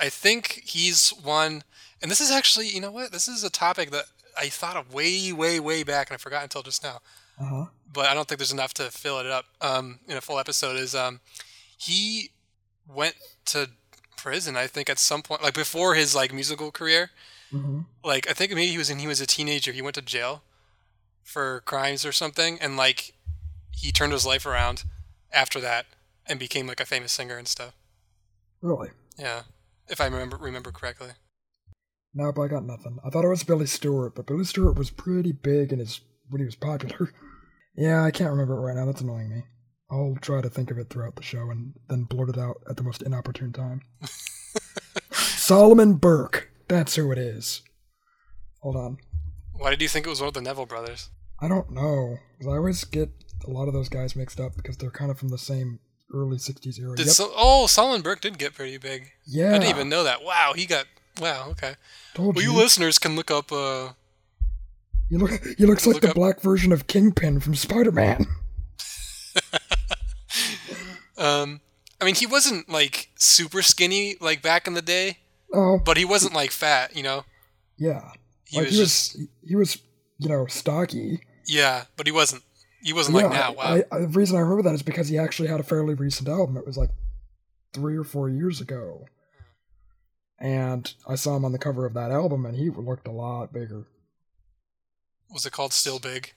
[0.00, 1.62] I think he's one,
[2.02, 3.12] and this is actually, you know what?
[3.12, 4.06] This is a topic that
[4.38, 7.00] I thought of way, way, way back, and I forgot until just now.
[7.40, 7.64] Uh huh.
[7.92, 10.76] But I don't think there's enough to fill it up um, in a full episode.
[10.76, 11.20] Is um,
[11.76, 12.30] he
[12.86, 13.14] went
[13.46, 13.70] to
[14.16, 14.56] prison?
[14.56, 17.10] I think at some point, like before his like musical career,
[17.50, 19.72] hmm like I think maybe he was in he was a teenager.
[19.72, 20.42] He went to jail
[21.22, 23.14] for crimes or something, and like
[23.70, 24.84] he turned his life around
[25.32, 25.86] after that
[26.26, 27.74] and became like a famous singer and stuff.
[28.60, 28.90] Really?
[29.18, 29.42] Yeah,
[29.88, 31.10] if I remember remember correctly.
[32.14, 32.98] Nope, I got nothing.
[33.04, 36.40] I thought it was Billy Stewart, but Billy Stewart was pretty big in his when
[36.40, 37.12] he was popular.
[37.76, 38.86] yeah, I can't remember it right now.
[38.86, 39.42] That's annoying me.
[39.90, 42.76] I'll try to think of it throughout the show and then blurt it out at
[42.76, 43.80] the most inopportune time.
[45.12, 46.50] Solomon Burke.
[46.68, 47.62] That's who it is.
[48.60, 48.98] Hold on.
[49.54, 51.08] Why did you think it was one of the Neville brothers?
[51.40, 52.18] I don't know.
[52.42, 53.10] I always get
[53.46, 55.78] a lot of those guys mixed up because they're kind of from the same
[56.12, 56.96] early 60s era.
[56.96, 57.14] Did Yep.
[57.14, 59.08] so, oh Solomon Burke did get pretty big.
[59.26, 59.50] yeah.
[59.50, 60.22] I didn't even know that.
[60.22, 60.86] Wow, he got
[61.20, 61.48] wow.
[61.50, 61.74] Okay.
[62.14, 62.56] Told Well, you you.
[62.58, 63.50] listeners can look up.
[63.52, 63.90] Uh,
[65.10, 68.26] He, look, he looks like Look the up- black version of Kingpin from Spider Man.
[71.16, 71.60] um,
[72.00, 75.18] I mean, he wasn't like super skinny like back in the day,
[75.52, 76.94] Oh, but he wasn't like fat.
[76.96, 77.24] You know,
[77.76, 78.10] yeah.
[78.44, 79.78] he like was he just was, he was,
[80.18, 81.20] you know, stocky.
[81.46, 82.42] yeah, but he wasn't.
[82.82, 83.52] He wasn't like yeah, now.
[83.52, 83.64] Wow.
[83.64, 86.28] I, I, the reason I remember that is because he actually had a fairly recent
[86.28, 86.56] album.
[86.56, 86.90] It was like
[87.72, 89.06] three or four years ago,
[90.40, 93.52] and I saw him on the cover of that album, and he looked a lot
[93.52, 93.86] bigger.
[95.30, 96.32] was it called Still Big?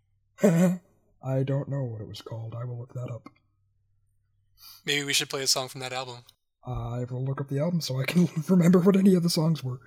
[0.42, 2.54] I don't know what it was called.
[2.54, 3.28] I will look that up.
[4.84, 6.18] Maybe we should play a song from that album.
[6.64, 9.62] I will look up the album so I can remember what any of the songs
[9.64, 9.80] were.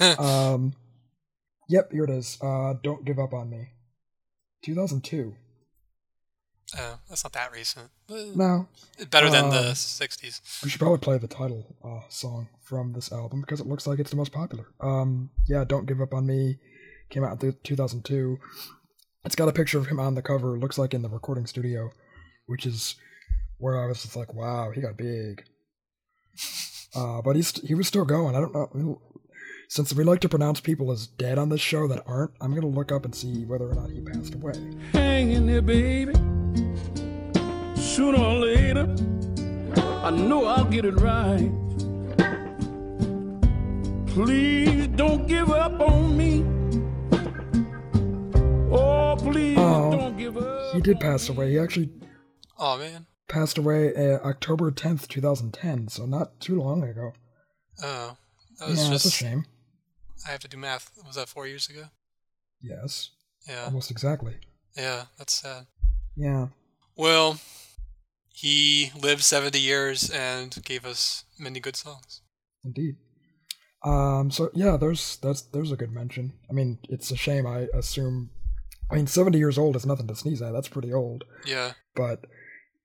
[0.18, 0.74] um,
[1.68, 2.38] yep, here it is.
[2.40, 3.68] Uh, Don't Give Up on Me.
[4.62, 5.34] 2002.
[6.76, 7.88] Uh, that's not that recent.
[8.08, 8.68] No,
[9.10, 10.62] Better than the Um, 60s.
[10.62, 13.98] we should probably play the title uh, song from this album because it looks like
[13.98, 14.66] it's the most popular.
[14.80, 16.58] Um, yeah, Don't Give Up on Me
[17.08, 18.38] came out in 2002.
[19.24, 20.56] It's got a picture of him on the cover.
[20.56, 21.90] It looks like in the recording studio,
[22.46, 22.96] which is
[23.56, 25.44] where I was just like, wow, he got big.
[26.96, 28.34] Uh, but he's he was still going.
[28.34, 29.02] I don't know.
[29.68, 32.66] Since we like to pronounce people as dead on this show that aren't, I'm gonna
[32.66, 34.54] look up and see whether or not he passed away.
[34.92, 36.14] Hang in there, baby.
[37.98, 38.84] Sooner or later,
[40.06, 41.50] I know I'll get it right.
[44.06, 46.44] Please don't give up on me.
[48.70, 50.74] Oh, please Oh, don't give up.
[50.76, 51.50] He did pass away.
[51.50, 51.90] He actually
[52.56, 53.06] Oh, man.
[53.28, 57.14] passed away uh, October 10th, 2010, so not too long ago.
[57.82, 58.16] Oh.
[58.60, 59.04] That was yeah, just.
[59.06, 59.44] that's a shame.
[60.24, 60.92] I have to do math.
[61.04, 61.86] Was that four years ago?
[62.62, 63.10] Yes,
[63.48, 63.64] Yeah.
[63.64, 64.36] almost exactly.
[64.76, 65.66] Yeah, that's sad.
[66.14, 66.46] Yeah.
[66.96, 67.40] Well,
[68.40, 72.22] he lived 70 years and gave us many good songs.
[72.64, 72.96] Indeed.
[73.84, 74.30] Um.
[74.30, 76.32] So yeah, there's that's there's a good mention.
[76.50, 77.46] I mean, it's a shame.
[77.46, 78.30] I assume.
[78.90, 80.52] I mean, seventy years old is nothing to sneeze at.
[80.52, 81.24] That's pretty old.
[81.46, 81.72] Yeah.
[81.94, 82.24] But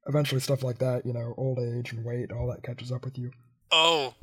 [0.06, 3.18] eventually, stuff like that, you know, old age and weight, all that catches up with
[3.18, 3.32] you.
[3.72, 4.14] Oh,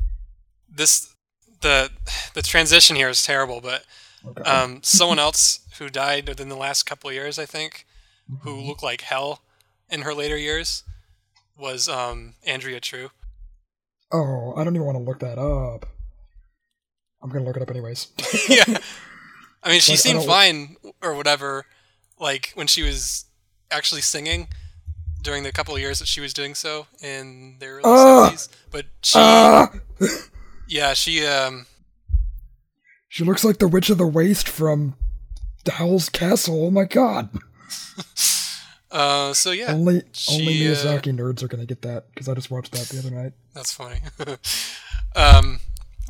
[0.68, 1.12] this
[1.60, 1.90] the
[2.34, 3.84] the transition here is terrible, but
[4.24, 4.48] Okay.
[4.48, 7.84] um, someone else who died within the last couple of years, I think,
[8.42, 9.42] who looked like hell
[9.90, 10.84] in her later years,
[11.60, 13.10] was um, Andrea True.
[14.12, 15.86] oh, I don't even want to look that up.
[17.22, 18.08] I'm gonna look it up anyways.
[18.48, 18.64] yeah,
[19.62, 21.66] I mean, she Like, seemed fine or whatever,
[22.18, 23.26] like when she was
[23.70, 24.48] actually singing
[25.22, 28.30] during the couple of years that she was doing so in the early Ah!
[28.32, 28.48] 70s.
[28.70, 29.70] But she, Ah!
[30.68, 31.66] yeah, she, um,
[33.10, 34.94] She looks like the Witch of the Waste from
[35.70, 36.64] Howl's Castle.
[36.66, 37.28] Oh my god.
[38.90, 42.34] Uh, so yeah, only she, only uh, Miyazaki nerds are gonna get that because I
[42.34, 43.32] just watched that the other night.
[43.54, 44.00] That's funny.
[45.16, 45.60] um,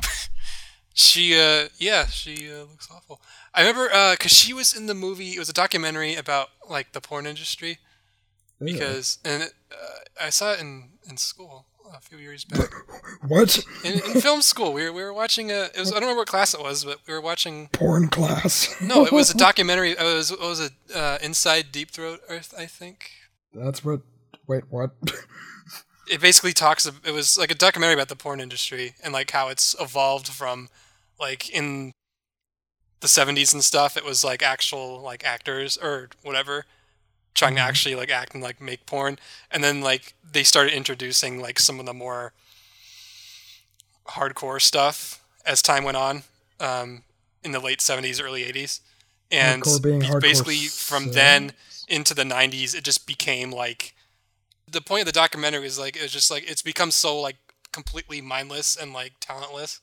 [0.93, 3.21] she, uh, yeah, she uh, looks awful.
[3.53, 5.31] I remember because she was in the movie.
[5.31, 7.79] It was a documentary about like the porn industry.
[8.63, 12.69] Because and it, uh, I saw it in in school a few years back.
[13.27, 15.65] what In, in film school, we were we were watching a.
[15.65, 17.67] It was I don't remember what class it was, but we were watching.
[17.69, 18.75] porn class?
[18.81, 19.91] No, it was a documentary.
[19.91, 23.11] It was it was a uh, Inside Deep Throat Earth, I think.
[23.53, 24.01] That's what.
[24.47, 24.91] Wait, what?
[26.11, 29.47] it basically talks it was like a documentary about the porn industry and like how
[29.47, 30.67] it's evolved from
[31.19, 31.93] like in
[32.99, 36.65] the 70s and stuff it was like actual like actors or whatever
[37.33, 37.65] trying to Mhm.
[37.67, 39.17] actually like act and like make porn.
[39.49, 42.33] And then like they started introducing like some of the more
[44.07, 46.23] hardcore stuff as time went on
[46.59, 47.03] um,
[47.43, 48.81] in the late 70s early 80s
[49.31, 51.53] and Hardcore being be- hardcore basically from then
[51.87, 53.93] into the 90s it just became like
[54.69, 57.37] the point of the documentary is like it's just like it's become so like
[57.71, 59.79] completely mindless and like talentless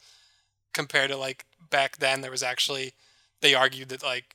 [0.73, 2.21] compared to like back then.
[2.21, 2.93] There was actually
[3.41, 4.35] they argued that like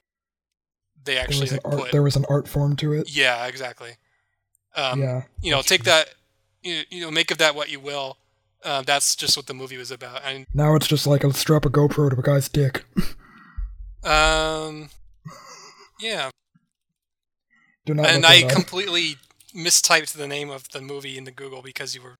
[1.05, 3.13] they There actually was, an like, art, put there was an art form to it.
[3.15, 3.91] yeah exactly
[4.75, 5.23] um yeah.
[5.41, 5.91] you know take true.
[5.91, 6.13] that
[6.61, 8.17] you, you know make of that what you will
[8.63, 11.65] uh, that's just what the movie was about and Now it's just like a strap
[11.65, 12.85] a GoPro to a guy's dick.
[14.03, 14.89] um
[15.99, 16.29] yeah
[17.85, 18.05] Do not.
[18.07, 19.17] and I completely
[19.55, 22.15] mistyped the name of the movie in the Google because you were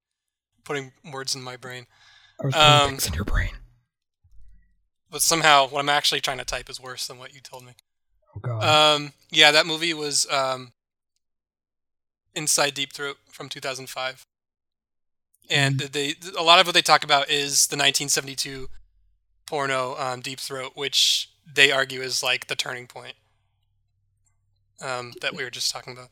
[0.63, 1.87] putting words in my brain.
[2.41, 3.51] I was putting um, things in your brain.
[5.09, 7.73] But somehow what I'm actually trying to type is worse than what you told me.
[8.35, 8.63] Oh god.
[8.63, 10.71] Um, yeah, that movie was um,
[12.35, 14.25] Inside Deep Throat from 2005,
[15.49, 18.69] and they a lot of what they talk about is the 1972
[19.45, 23.15] porno um, Deep Throat, which they argue is like the turning point
[24.81, 26.09] um, that we were just talking about.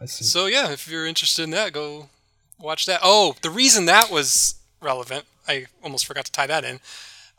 [0.00, 0.24] I see.
[0.24, 2.08] So yeah, if you're interested in that, go
[2.58, 3.00] watch that.
[3.02, 6.80] Oh, the reason that was relevant, I almost forgot to tie that in,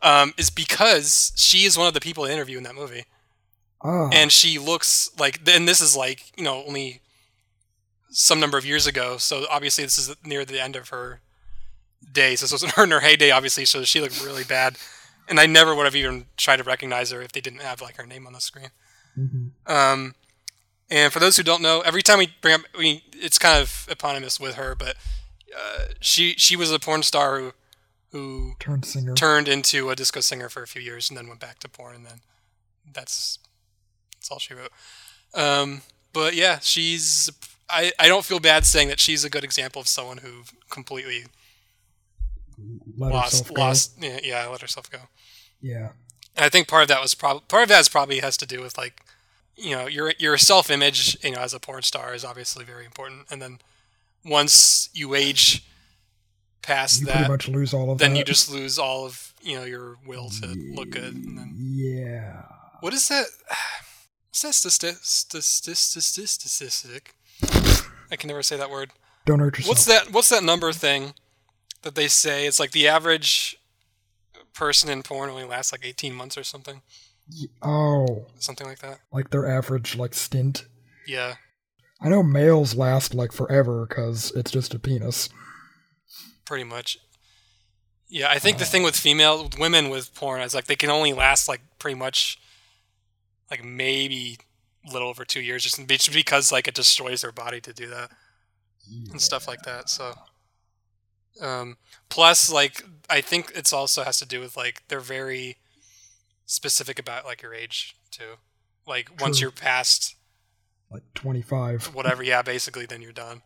[0.04, 3.06] um, is because she is one of the people they interview in that movie,
[3.84, 4.10] ah.
[4.12, 5.42] and she looks like.
[5.50, 7.02] And this is like you know only
[8.10, 11.22] some number of years ago, so obviously this is near the end of her
[12.12, 12.42] days.
[12.42, 14.78] This wasn't her in her heyday, obviously, so she looked really bad.
[15.30, 17.96] And I never would have even tried to recognize her if they didn't have like
[17.96, 18.72] her name on the screen.
[19.18, 19.52] Mhm.
[19.66, 20.16] Um,
[20.90, 23.88] and for those who don't know, every time we bring up, we, it's kind of
[23.90, 24.98] eponymous with her, but
[25.58, 27.54] uh, she she was a porn star who
[28.12, 29.14] who Turned singer.
[29.14, 31.96] turned into a disco singer for a few years and then went back to porn,
[31.96, 32.20] and then
[32.94, 33.40] that's
[34.22, 34.72] that's all she wrote.
[35.34, 35.82] Um,
[36.14, 37.30] but yeah, she's
[37.70, 41.26] I, I don't feel bad saying that she's a good example of someone who completely
[42.98, 45.00] Let lost lost yeah, yeah let herself go.
[45.62, 45.90] Yeah.
[46.36, 48.46] And I think part of that was probably part of that is probably has to
[48.46, 49.02] do with like,
[49.56, 52.86] you know, your your self image, you know, as a porn star is obviously very
[52.86, 53.26] important.
[53.32, 53.60] And then
[54.24, 55.66] once you age
[56.62, 58.20] past You pretty that, much lose all of then that.
[58.20, 61.16] you just lose all of you know your will to look good.
[61.16, 62.44] And then Yeah.
[62.82, 63.26] what is that?
[64.32, 64.96] Statistic?
[68.12, 68.92] I can never say that word.
[69.26, 69.70] Don't hurt yourself.
[69.70, 70.12] What's that?
[70.12, 71.14] What's that number thing
[71.84, 72.46] that they say?
[72.46, 73.58] It's like the average
[74.54, 76.82] person in porn only lasts like 18 months or something,
[77.62, 79.00] Oh, something like that.
[79.12, 80.66] like their average like stint.
[81.08, 81.36] Yeah.
[82.02, 85.30] I know males last like forever because it's just a penis.
[86.46, 86.98] pretty much.
[88.10, 88.68] Yeah, I think the oh.
[88.68, 91.98] thing with female with women with porn is like they can only last like pretty
[91.98, 92.41] much
[93.52, 94.40] like maybe
[94.90, 98.10] a little over two years, just because like it destroys their body to do that
[99.12, 99.90] and stuff like that.
[99.90, 100.14] So,
[101.42, 101.78] um,
[102.10, 105.58] plus like I think it's also has to do with like they're very
[106.46, 108.36] specific about like your age too.
[108.88, 110.16] Like once you're past
[110.90, 113.44] Like 25, whatever, yeah, basically then you're done.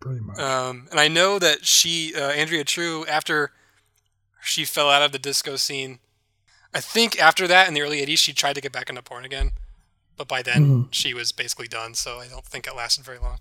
[0.00, 0.38] pretty much.
[0.38, 3.52] Um, and I know that she, uh, Andrea True, after
[4.40, 5.98] she fell out of the disco scene,
[6.74, 9.24] I think after that in the early 80s, she tried to get back into porn
[9.24, 9.52] again.
[10.16, 10.88] But by then, Mhm.
[10.92, 13.38] she was basically done, so I don't think it lasted very long.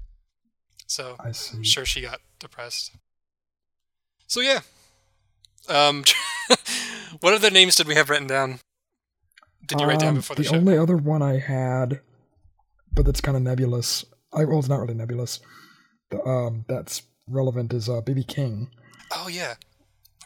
[0.87, 1.15] So.
[1.19, 2.91] I'm sure she got depressed.
[4.27, 4.61] So yeah.
[5.67, 6.03] Um,
[7.21, 8.59] what other names did we have written down?
[9.65, 10.55] Did you write down Um, before the, the show?
[10.55, 12.01] only other one I had,
[12.91, 14.05] but that's kind of nebulous.
[14.31, 15.39] I well, it's not really nebulous.
[16.11, 18.69] The, um, that's relevant is uh, BB King.
[19.11, 19.55] Oh yeah.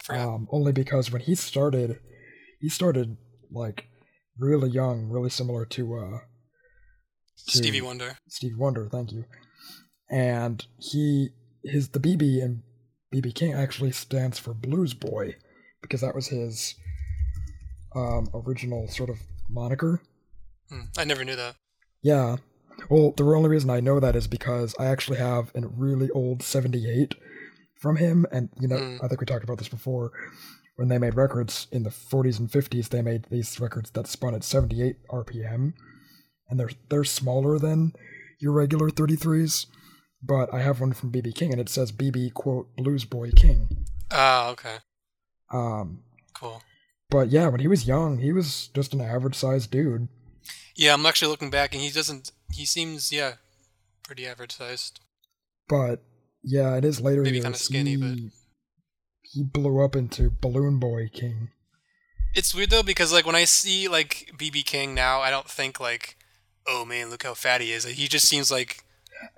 [0.09, 1.99] Um, only because when he started,
[2.59, 3.17] he started
[3.51, 3.87] like
[4.37, 6.19] really young, really similar to uh,
[7.47, 8.17] to Stevie Wonder.
[8.27, 9.25] Stevie Wonder, thank you.
[10.09, 11.29] And he
[11.63, 12.63] his the BB and
[13.13, 15.35] BB King actually stands for Blues Boy
[15.81, 16.75] because that was his
[17.95, 19.17] um, original sort of
[19.49, 20.01] moniker.
[20.69, 21.55] Hmm, I never knew that.
[22.01, 22.37] Yeah.
[22.89, 26.43] Well, the only reason I know that is because I actually have a really old
[26.43, 27.15] 78
[27.79, 28.25] from him.
[28.31, 29.03] And, you know, Mm.
[29.03, 30.11] I think we talked about this before.
[30.79, 34.33] When they made records in the 40s and 50s, they made these records that spun
[34.33, 35.73] at 78 RPM.
[36.47, 37.91] And they're, they're smaller than
[38.39, 39.65] your regular 33s.
[40.23, 43.85] But I have one from BB King, and it says BB, quote, Blues Boy King.
[44.09, 44.77] Ah, okay.
[45.51, 45.99] Um,
[46.33, 46.61] Cool.
[47.09, 50.07] but yeah, when he was young, he was just an average sized dude.
[50.77, 52.31] Yeah, I'm actually looking back, and he doesn't.
[52.53, 53.33] He seems, yeah,
[54.03, 55.01] pretty average sized.
[55.67, 56.03] But
[56.41, 58.33] yeah, it is later Maybe years, kinda skinny, he, but-
[59.31, 61.49] he blew up into Balloon Boy King.
[62.35, 65.79] It's weird though because like when I see like BB King now, I don't think
[65.79, 66.17] like,
[66.67, 67.83] oh man, look how fat he is.
[67.85, 68.83] He just seems like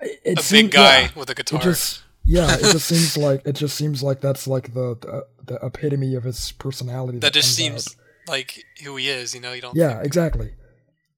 [0.00, 1.60] It, it a seem- big guy yeah, with a It guitar.
[1.60, 5.66] just yeah, it just seems like it just seems like that's like the the, the
[5.66, 7.18] epitome of his personality.
[7.18, 7.94] that just seems out.
[8.28, 9.34] like who he is.
[9.34, 9.74] You know, you don't.
[9.76, 10.52] Yeah, think- exactly.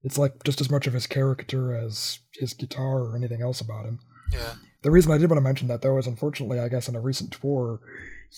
[0.03, 3.85] It's like just as much of his character as his guitar or anything else about
[3.85, 3.99] him.
[4.31, 4.53] yeah.
[4.83, 6.99] The reason I did want to mention that though is unfortunately, I guess in a
[7.01, 7.79] recent tour,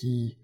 [0.01, 0.37] he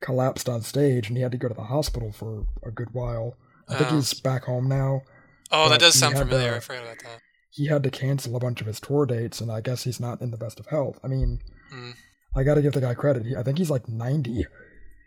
[0.00, 3.36] collapsed on stage and he had to go to the hospital for a good while.
[3.68, 3.96] I think Oh.
[3.96, 5.02] he's back home now.
[5.50, 6.52] Oh, that does sound familiar.
[6.52, 7.20] uh, I forgot about that.
[7.50, 10.20] He had to cancel a bunch of his tour dates, and I guess he's not
[10.20, 10.98] in the best of health.
[11.02, 11.40] I mean,
[11.72, 11.94] Mm.
[12.36, 13.24] I got to give the guy credit.
[13.24, 14.46] He, I think he's like ninety.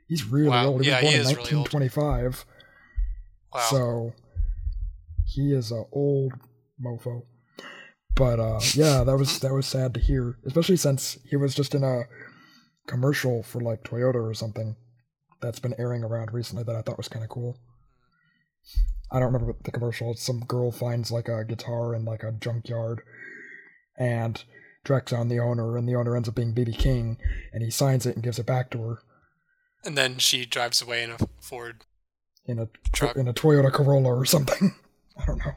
[0.08, 0.68] He's really Wow.
[0.70, 0.82] old.
[0.82, 2.46] He Yeah, was he born in is really 1925.
[3.54, 3.60] Wow.
[3.70, 4.14] So
[5.26, 6.34] he is a old
[6.84, 7.22] mofo.
[8.16, 11.76] But uh, yeah, that was that was sad to hear, especially since he was just
[11.76, 12.04] in a
[12.90, 14.76] commercial for like Toyota or something
[15.42, 17.58] that's been airing around recently that I thought was kind of cool.
[19.12, 20.12] I don't remember what the commercial.
[20.12, 23.02] It's some girl finds like a guitar in like a junkyard
[23.98, 24.44] and
[24.84, 27.18] tracks down the owner, and the owner ends up being BB King,
[27.54, 29.00] and he signs it and gives it back to her
[29.84, 31.86] and then she drives away in a Ford.
[32.46, 33.16] in a Truck.
[33.16, 34.76] in a Toyota Corolla or something.
[35.18, 35.54] I don't know.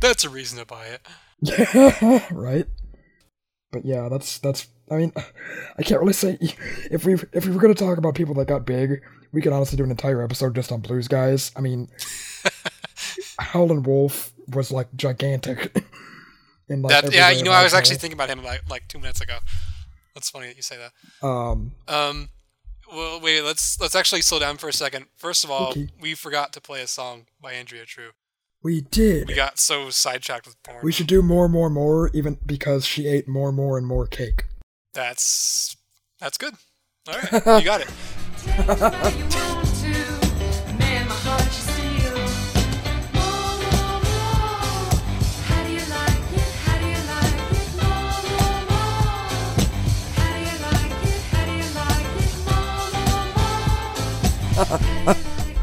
[0.00, 1.06] That's a reason to buy it.
[1.40, 2.66] Yeah, right.
[3.72, 4.68] But yeah, that's that's.
[4.90, 5.12] I mean,
[5.78, 6.38] I can't really say
[6.90, 9.52] if we if we were going to talk about people that got big, we could
[9.52, 11.50] honestly do an entire episode just on blues guys.
[11.56, 11.88] I mean,
[13.38, 15.76] Howlin' Wolf was like gigantic.
[16.68, 18.98] In like That yeah, you know, I was actually thinking about him like like two
[18.98, 19.38] minutes ago.
[20.14, 21.26] That's funny that you say that.
[21.26, 22.30] Um, Um,
[22.92, 25.06] well, wait, let's let's actually slow down for a second.
[25.16, 25.88] First of all, Okay.
[26.00, 28.10] we forgot to play a song by Andrea True.
[28.62, 29.28] we did.
[29.28, 30.80] We got so sidetracked with porn.
[30.82, 34.44] We should do more, more, more, even because she ate more, more, and more cake.
[34.96, 35.76] That's
[36.18, 36.54] that's good.
[37.06, 37.88] All right, you got it.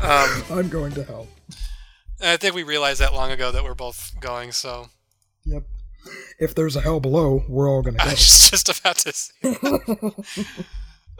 [0.03, 1.27] Um, I'm going to hell.
[2.21, 4.51] I think we realized that long ago that we're both going.
[4.51, 4.89] So
[5.45, 5.63] Yep.
[6.39, 8.03] If there's a hell below, we're all gonna go.
[8.07, 9.33] I was just about to say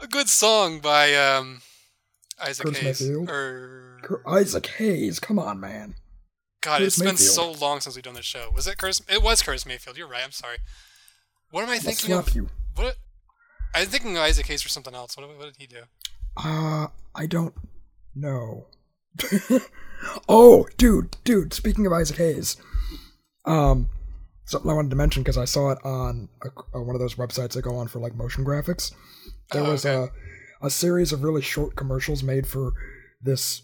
[0.00, 1.62] a good song by um,
[2.40, 3.00] Isaac Curtis Hayes.
[3.00, 3.30] Mayfield?
[3.30, 5.94] Or Isaac Hayes, come on, man.
[6.60, 8.50] God, Curtis it's been so long since we've done this show.
[8.54, 9.02] Was it Curtis?
[9.08, 9.96] It was Curtis Mayfield.
[9.96, 10.24] You're right.
[10.24, 10.58] I'm sorry.
[11.50, 12.34] What am I thinking of?
[12.34, 12.48] you.
[12.74, 12.96] What?
[13.74, 15.16] I'm thinking of Isaac Hayes for something else.
[15.16, 15.82] What, what did he do?
[16.36, 17.54] Uh, I don't
[18.14, 18.66] know.
[20.28, 21.52] oh, dude, dude.
[21.52, 22.56] Speaking of Isaac Hayes,
[23.44, 23.88] um,
[24.44, 27.14] something I wanted to mention because I saw it on a, uh one of those
[27.16, 28.92] websites that go on for like motion graphics.
[29.52, 30.10] There Oh, was okay.
[30.62, 32.72] a a series of really short commercials made for
[33.20, 33.62] this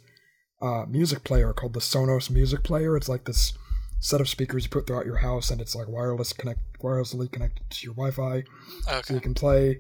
[0.61, 2.95] uh, music player called the Sonos Music Player.
[2.97, 3.55] It's like this
[4.01, 7.68] set of speakers you put throughout your house, and it's like wireless connect wirelessly connected
[7.70, 8.45] to your Wi-Fi.
[9.07, 9.78] so you can play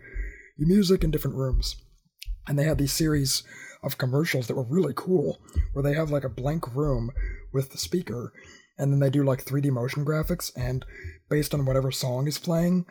[0.56, 1.76] your music in different rooms.
[2.48, 3.42] And they had these series
[3.82, 5.38] of commercials that were really cool,
[5.74, 7.10] where they have like a blank room
[7.52, 8.32] with the speaker,
[8.80, 10.84] and then they do like 3D motion graphics, and
[11.28, 12.86] based on whatever song is playing,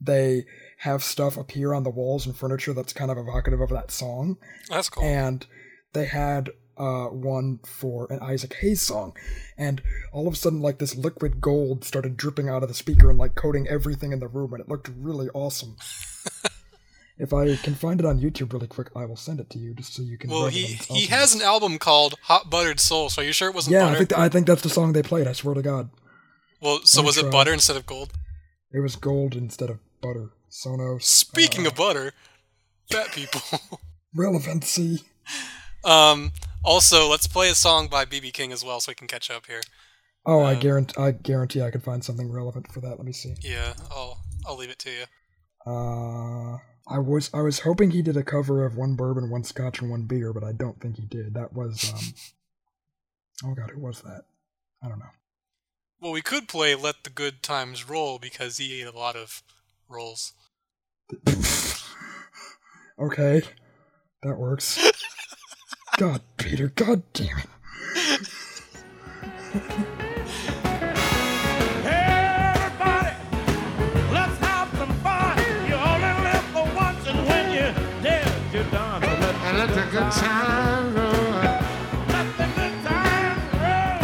[0.00, 0.44] they
[0.80, 4.36] have stuff appear on the walls and furniture that's kind of evocative of that song.
[4.68, 5.02] That's cool.
[5.02, 5.44] And
[5.94, 9.16] they had uh, one for an Isaac Hayes song,
[9.56, 9.82] and
[10.12, 13.18] all of a sudden, like this liquid gold started dripping out of the speaker and
[13.18, 15.76] like coating everything in the room, and it looked really awesome.
[17.18, 19.74] if I can find it on YouTube really quick, I will send it to you
[19.74, 20.30] just so you can.
[20.30, 23.10] well, he its he has an album called Hot Buttered Soul.
[23.10, 23.98] So are you sure it wasn't Yeah, I butter?
[23.98, 25.26] think I think that's the song they played.
[25.26, 25.90] I swear to God,
[26.60, 28.12] well, so was it butter instead of gold?
[28.72, 30.30] it was gold instead of butter.
[30.50, 31.02] Sonos.
[31.02, 32.12] Speaking uh, of butter,
[32.90, 33.40] fat people.
[34.14, 35.00] relevancy.
[35.84, 36.32] um.
[36.64, 39.46] Also, let's play a song by BB King as well, so we can catch up
[39.46, 39.60] here.
[40.26, 42.96] Oh, I Um, guarantee I guarantee I could find something relevant for that.
[42.98, 43.34] Let me see.
[43.40, 45.04] Yeah, I'll I'll leave it to you.
[45.72, 46.58] Uh,
[46.88, 49.90] I was I was hoping he did a cover of one bourbon, one scotch, and
[49.90, 51.34] one beer, but I don't think he did.
[51.34, 52.00] That was um.
[53.44, 54.24] Oh God, who was that?
[54.82, 55.04] I don't know.
[56.00, 59.44] Well, we could play "Let the Good Times Roll" because he ate a lot of
[59.88, 60.32] rolls.
[62.98, 63.42] okay,
[64.24, 64.90] that works.
[65.98, 67.48] God, Peter, God damn it.
[79.98, 81.12] Good times roll.
[82.08, 83.98] Let the good times roll.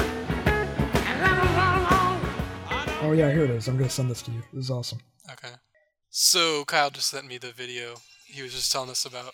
[1.06, 2.88] And let 'em roll on.
[3.02, 3.68] Oh yeah, here it is.
[3.68, 4.42] I'm gonna send this to you.
[4.52, 4.98] This is awesome.
[5.32, 5.52] Okay.
[6.10, 7.94] So Kyle just sent me the video.
[8.26, 9.32] He was just telling us about.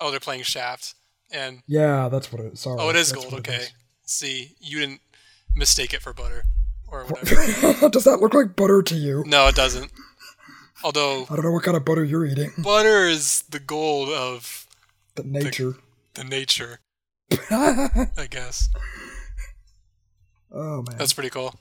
[0.00, 0.94] Oh, they're playing Shaft,
[1.32, 2.60] and Yeah, that's what it is.
[2.60, 2.76] Sorry.
[2.80, 3.34] oh, it is that's gold.
[3.40, 3.54] Okay.
[3.56, 3.72] is.
[4.06, 5.00] See, you didn't
[5.56, 6.44] mistake it for butter
[6.86, 7.88] or whatever.
[7.88, 9.24] Does that look like butter to you?
[9.26, 9.90] no, it doesn't.
[10.84, 12.52] Although I don't know what kind of butter you're eating.
[12.58, 14.67] butter is the gold of
[15.22, 15.74] The nature.
[16.14, 16.80] the nature,
[17.50, 18.68] oh I guess.
[20.52, 21.54] Oh man, That's pretty cool.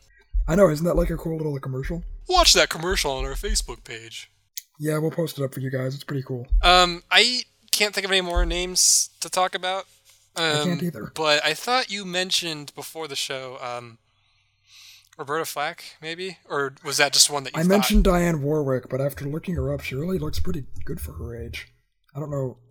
[0.48, 0.70] I know.
[0.70, 2.04] Isn't that like a cool little commercial?
[2.30, 4.32] Watch that commercial on our Facebook page.
[4.80, 5.96] Yeah, we'll post it up for you guys.
[5.96, 6.48] It's pretty cool.
[6.62, 7.42] Um, I
[7.72, 9.86] can't think of any more names to talk about.
[10.36, 11.12] Um, can't either.
[11.16, 13.98] But I thought you mentioned before the show, um,
[15.18, 17.70] Roberta Flack, maybe, or was that just one that you I thought?
[17.70, 21.36] mentioned Dionne Warwick, but after looking her up, she really looks pretty good for her
[21.36, 21.68] age.
[22.16, 22.67] I don't know if she's still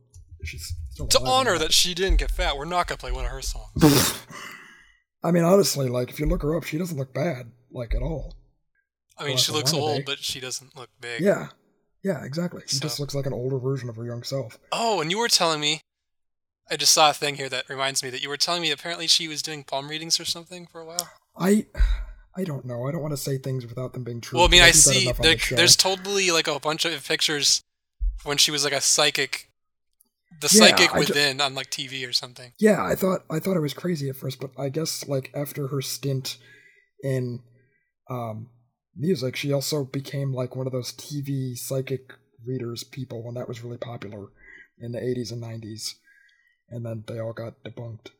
[1.09, 4.23] to honor that she didn't get fat, we're not gonna play one of her songs.
[5.23, 8.03] I mean, honestly, like if you look her up, she doesn't look bad, like at
[8.03, 8.35] all.
[9.19, 11.21] I mean, Well, she looks old, but she doesn't look big.
[11.23, 11.49] Yeah,
[12.05, 12.63] yeah, exactly.
[12.67, 14.59] She So- just looks like an older version of her young self.
[14.73, 15.81] Oh, and you were telling me,
[16.71, 19.07] I just saw a thing here that reminds me that you were telling me apparently
[19.07, 21.09] she was doing palm readings or something for a while.
[21.37, 21.67] I,
[22.37, 22.87] I don't know.
[22.87, 24.39] I don't want to say things without them being true.
[24.39, 27.63] Well, I mean, I that see there, the there's totally like a bunch of pictures
[28.25, 29.51] when she was like a psychic,
[30.41, 32.53] the Yeah, psychic I ju- within on like TV or something.
[32.59, 35.69] Yeah, I thought I thought it was crazy at first, but I guess like after
[35.69, 36.37] her stint
[37.03, 37.41] in
[38.11, 38.51] um,
[38.97, 42.13] music, she also became like one of those TV psychic
[42.47, 44.29] readers people when that was really popular
[44.79, 45.95] in the 80s and 90s,
[46.71, 48.11] and then they all got debunked.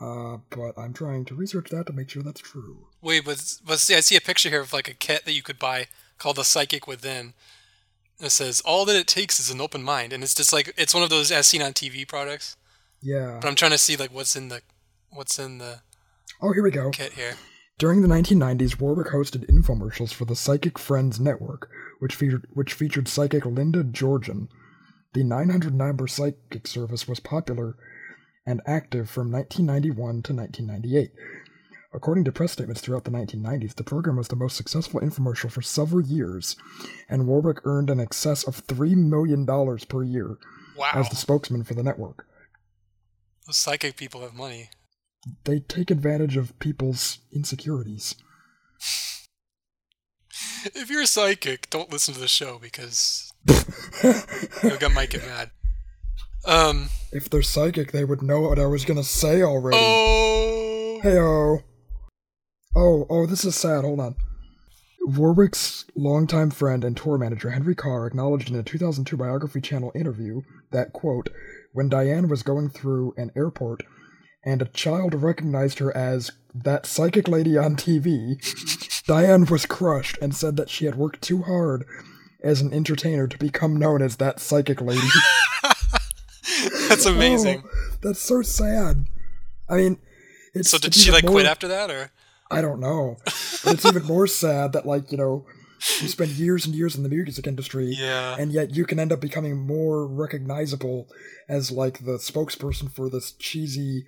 [0.00, 2.88] Uh, but I'm trying to research that to make sure that's true.
[3.00, 5.42] Wait, but but see, I see a picture here of like a kit that you
[5.42, 5.86] could buy
[6.18, 7.32] called the Psychic Within.
[8.18, 10.94] It says all that it takes is an open mind, and it's just like it's
[10.94, 12.56] one of those as seen on TV products.
[13.02, 13.38] Yeah.
[13.40, 14.62] But I'm trying to see like what's in the
[15.10, 15.80] what's in the
[16.42, 16.90] Oh, here we go.
[16.90, 17.34] kit here.
[17.78, 23.06] During the 1990s, Warwick hosted infomercials for the Psychic Friends Network, which featured, which featured
[23.06, 24.48] psychic Linda Georgian.
[25.12, 27.76] The 900 number psychic service was popular
[28.46, 31.10] and active from 1991 to 1998.
[31.96, 35.62] According to press statements throughout the 1990s, the program was the most successful infomercial for
[35.62, 36.54] several years,
[37.08, 39.46] and Warwick earned an excess of $3 million
[39.88, 40.36] per year
[40.76, 42.26] Wow, as the spokesman for the network.
[43.46, 44.68] those psychic people have money.
[45.44, 48.14] They take advantage of people's insecurities.
[50.74, 55.50] If you're psychic, don't listen to the show because you got might get mad.
[56.44, 56.90] Um.
[57.12, 59.78] If they're psychic, they would know what I was gonna say already.
[59.80, 61.00] Oh.
[61.04, 61.62] Heyo.
[62.78, 63.84] Oh, oh, this is sad.
[63.84, 64.16] Hold on.
[65.00, 70.42] Warwick's longtime friend and tour manager Henry Carr acknowledged in a 2002 Biography Channel interview
[70.72, 71.30] that, quote,
[71.72, 73.82] when Dionne was going through an airport
[74.44, 78.36] and a child recognized her as that psychic lady on TV,
[79.08, 81.86] Dionne was crushed and said that she had worked too hard
[82.42, 85.00] as an entertainer to become known as that psychic lady.
[86.90, 87.62] That's oh, amazing.
[87.64, 89.06] Oh, that's so sad.
[89.68, 89.98] I mean,
[90.54, 92.10] it's so did she like quit after that, or
[92.50, 93.16] I don't know.
[93.64, 95.46] But it's even more sad that like you know
[96.00, 98.36] you spend years and years in the music industry, yeah?
[98.38, 101.08] and yet you can end up becoming more recognizable
[101.48, 104.06] as like the spokesperson for this cheesy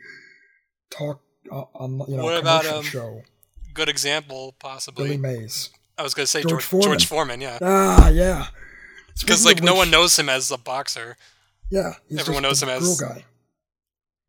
[0.90, 1.20] talk
[1.52, 3.22] uh, on you know What about, commercial um, show.
[3.74, 5.04] Good example, possibly.
[5.04, 5.70] Billy Mays.
[5.96, 6.88] I was gonna say George George Foreman.
[6.90, 8.46] George Foreman, yeah, Ah, yeah.
[9.20, 11.16] because like no which- one knows him as a boxer.
[11.70, 13.24] Yeah, everyone knows a him as- guy.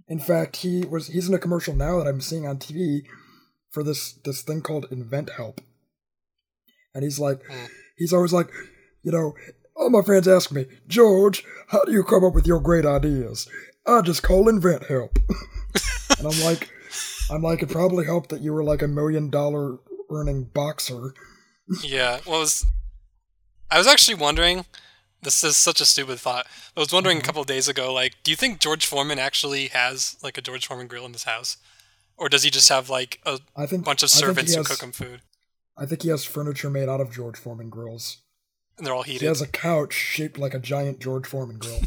[0.07, 3.03] In fact, he was he's in a commercial now that I'm seeing on TV
[3.72, 5.61] for this this thing called Invent Help,
[6.93, 7.41] and he's like,
[7.97, 8.49] he's always like,
[9.03, 9.34] you know,
[9.76, 13.47] all my friends ask me, George, how do you come up with your great ideas?
[13.86, 15.17] I just call Invent Help,
[16.17, 16.70] and I'm like,
[17.32, 19.78] I'm like, it probably helped that you were like a million dollar
[20.09, 21.13] earning boxer.
[21.84, 22.20] Yeah.
[22.26, 22.65] Well, it was,
[23.70, 24.65] I was actually wondering.
[25.22, 26.47] This is such a stupid thought.
[26.78, 27.24] I was wondering Mm-hmm.
[27.24, 30.41] a couple of days ago, like, do you think George Foreman actually has like a
[30.41, 31.57] George Foreman grill in his house,
[32.20, 34.55] or does he just have like a I think bunch of I think he servants
[34.55, 35.22] who cook him food
[35.80, 38.17] I think he has furniture made out of George Foreman grills.
[38.78, 39.22] and they're all heated.
[39.22, 41.80] He has a couch shaped like a giant George Foreman grill.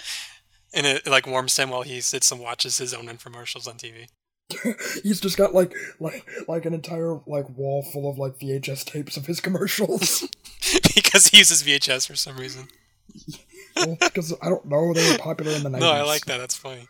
[0.74, 4.06] and it like warms him while he sits and watches his own infomercials on TV?
[5.02, 9.16] He's just got like like like an entire like wall full of like VHS tapes
[9.18, 10.26] of his commercials.
[10.94, 12.68] because he uses VHS for some reason.
[13.76, 15.86] well, because I don't know, they were popular in the nineties.
[15.86, 16.38] No, I like that.
[16.38, 16.88] That's funny.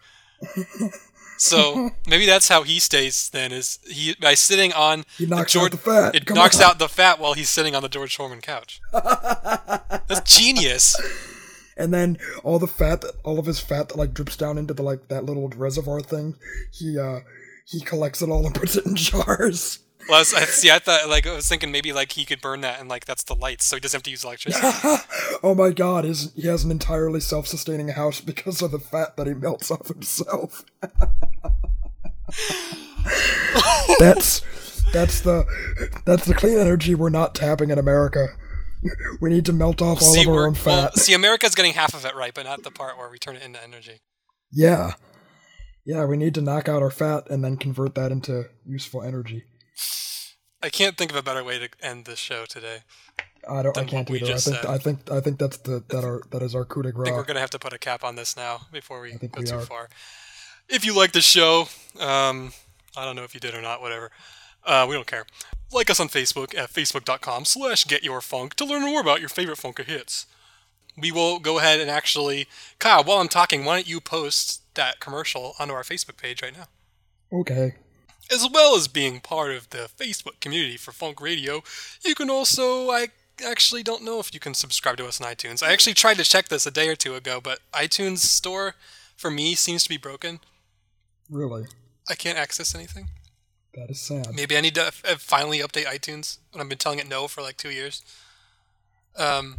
[1.40, 3.30] So maybe that's how he stays.
[3.30, 6.14] Then is he by sitting on He knocks George, out the fat.
[6.14, 6.70] It Come knocks on.
[6.70, 8.80] out the fat while he's sitting on the George Foreman couch.
[8.92, 10.96] That's genius.
[11.76, 14.74] and then all the fat, that, all of his fat that like drips down into
[14.74, 16.36] the like that little reservoir thing.
[16.72, 17.20] He uh
[17.64, 19.78] he collects it all and puts it in jars.
[20.08, 22.40] Well, I, was- I- see, I thought like I was thinking maybe like he could
[22.40, 24.66] burn that and like that's the lights, so he doesn't have to use electricity.
[25.42, 29.26] oh my god, his, he has an entirely self-sustaining house because of the fat that
[29.26, 30.64] he melts off himself.
[33.98, 34.40] that's
[34.92, 35.44] that's the
[36.04, 38.28] that's the clean energy we're not tapping in America.
[39.20, 40.96] We need to melt off all see, of our own well, fat.
[40.98, 43.42] see, America's getting half of it right, but not the part where we turn it
[43.42, 44.00] into energy.
[44.52, 44.94] yeah.
[45.86, 49.44] Yeah, we need to knock out our fat and then convert that into useful energy.
[50.62, 52.80] I can't think of a better way to end this show today.
[53.48, 53.76] I don't.
[53.76, 54.26] I can't either.
[54.26, 54.40] I think.
[54.40, 54.66] said.
[54.66, 55.10] I think.
[55.10, 57.40] I think that's the that are that is our coup de I think we're gonna
[57.40, 59.60] have to put a cap on this now before we go we too are.
[59.60, 59.88] far.
[60.68, 61.68] If you like the show,
[61.98, 62.52] um,
[62.96, 64.10] I don't know if you did or not, whatever.
[64.64, 65.26] Uh, we don't care.
[65.72, 69.84] Like us on Facebook at facebook.com slash getyourfunk to learn more about your favorite funka
[69.84, 70.26] hits.
[70.96, 72.46] We will go ahead and actually,
[72.78, 76.56] Kyle, while I'm talking, why don't you post that commercial onto our Facebook page right
[76.56, 76.66] now?
[77.32, 77.76] Okay.
[78.32, 81.62] As well as being part of the Facebook community for Funk Radio,
[82.04, 83.08] you can also, I
[83.44, 85.62] actually don't know if you can subscribe to us on iTunes.
[85.62, 88.74] I actually tried to check this a day or two ago, but iTunes store
[89.16, 90.40] for me seems to be broken.
[91.28, 91.64] Really,
[92.08, 93.08] I can't access anything.
[93.74, 94.32] that is sad.
[94.34, 97.40] Maybe I need to f- finally update iTunes when I've been telling it no for
[97.42, 98.02] like two years.
[99.16, 99.56] Um,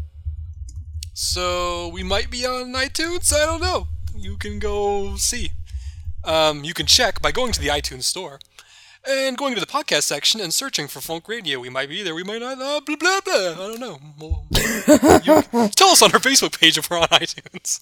[1.14, 3.34] so we might be on iTunes.
[3.34, 3.88] I don't know.
[4.16, 5.52] You can go see.
[6.24, 8.40] Um, you can check by going to the iTunes store
[9.08, 11.60] and going to the podcast section and searching for Funk Radio.
[11.60, 12.16] We might be there.
[12.16, 12.60] We might not.
[12.62, 13.34] Uh, blah blah blah.
[13.36, 14.00] I don't know.
[14.20, 14.46] We'll-
[15.24, 17.82] you, tell us on our Facebook page if we're on iTunes.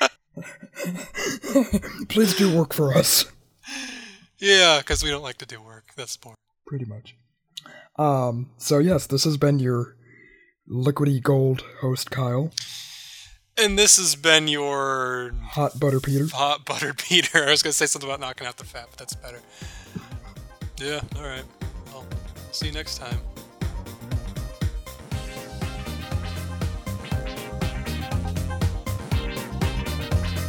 [2.08, 3.26] Please do work for us.
[4.38, 5.84] Yeah, because we don't like to do work.
[5.96, 6.36] That's boring.
[6.66, 7.16] Pretty much.
[7.96, 8.50] Um.
[8.58, 9.96] So yes, this has been your
[10.68, 12.50] liquidy gold host, Kyle.
[13.56, 16.26] And this has been your Hot butter Peter.
[16.32, 17.46] hot butter Peter.
[17.46, 19.40] I was gonna say something about knocking out the fat, but that's better.
[20.78, 21.44] Yeah, alright.
[21.92, 22.04] Well,
[22.50, 23.18] see you next time.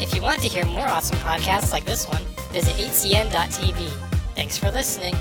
[0.02, 3.88] If you want to hear more awesome podcasts like this one, visit hcn.tv.
[4.36, 5.16] Thanks for listening.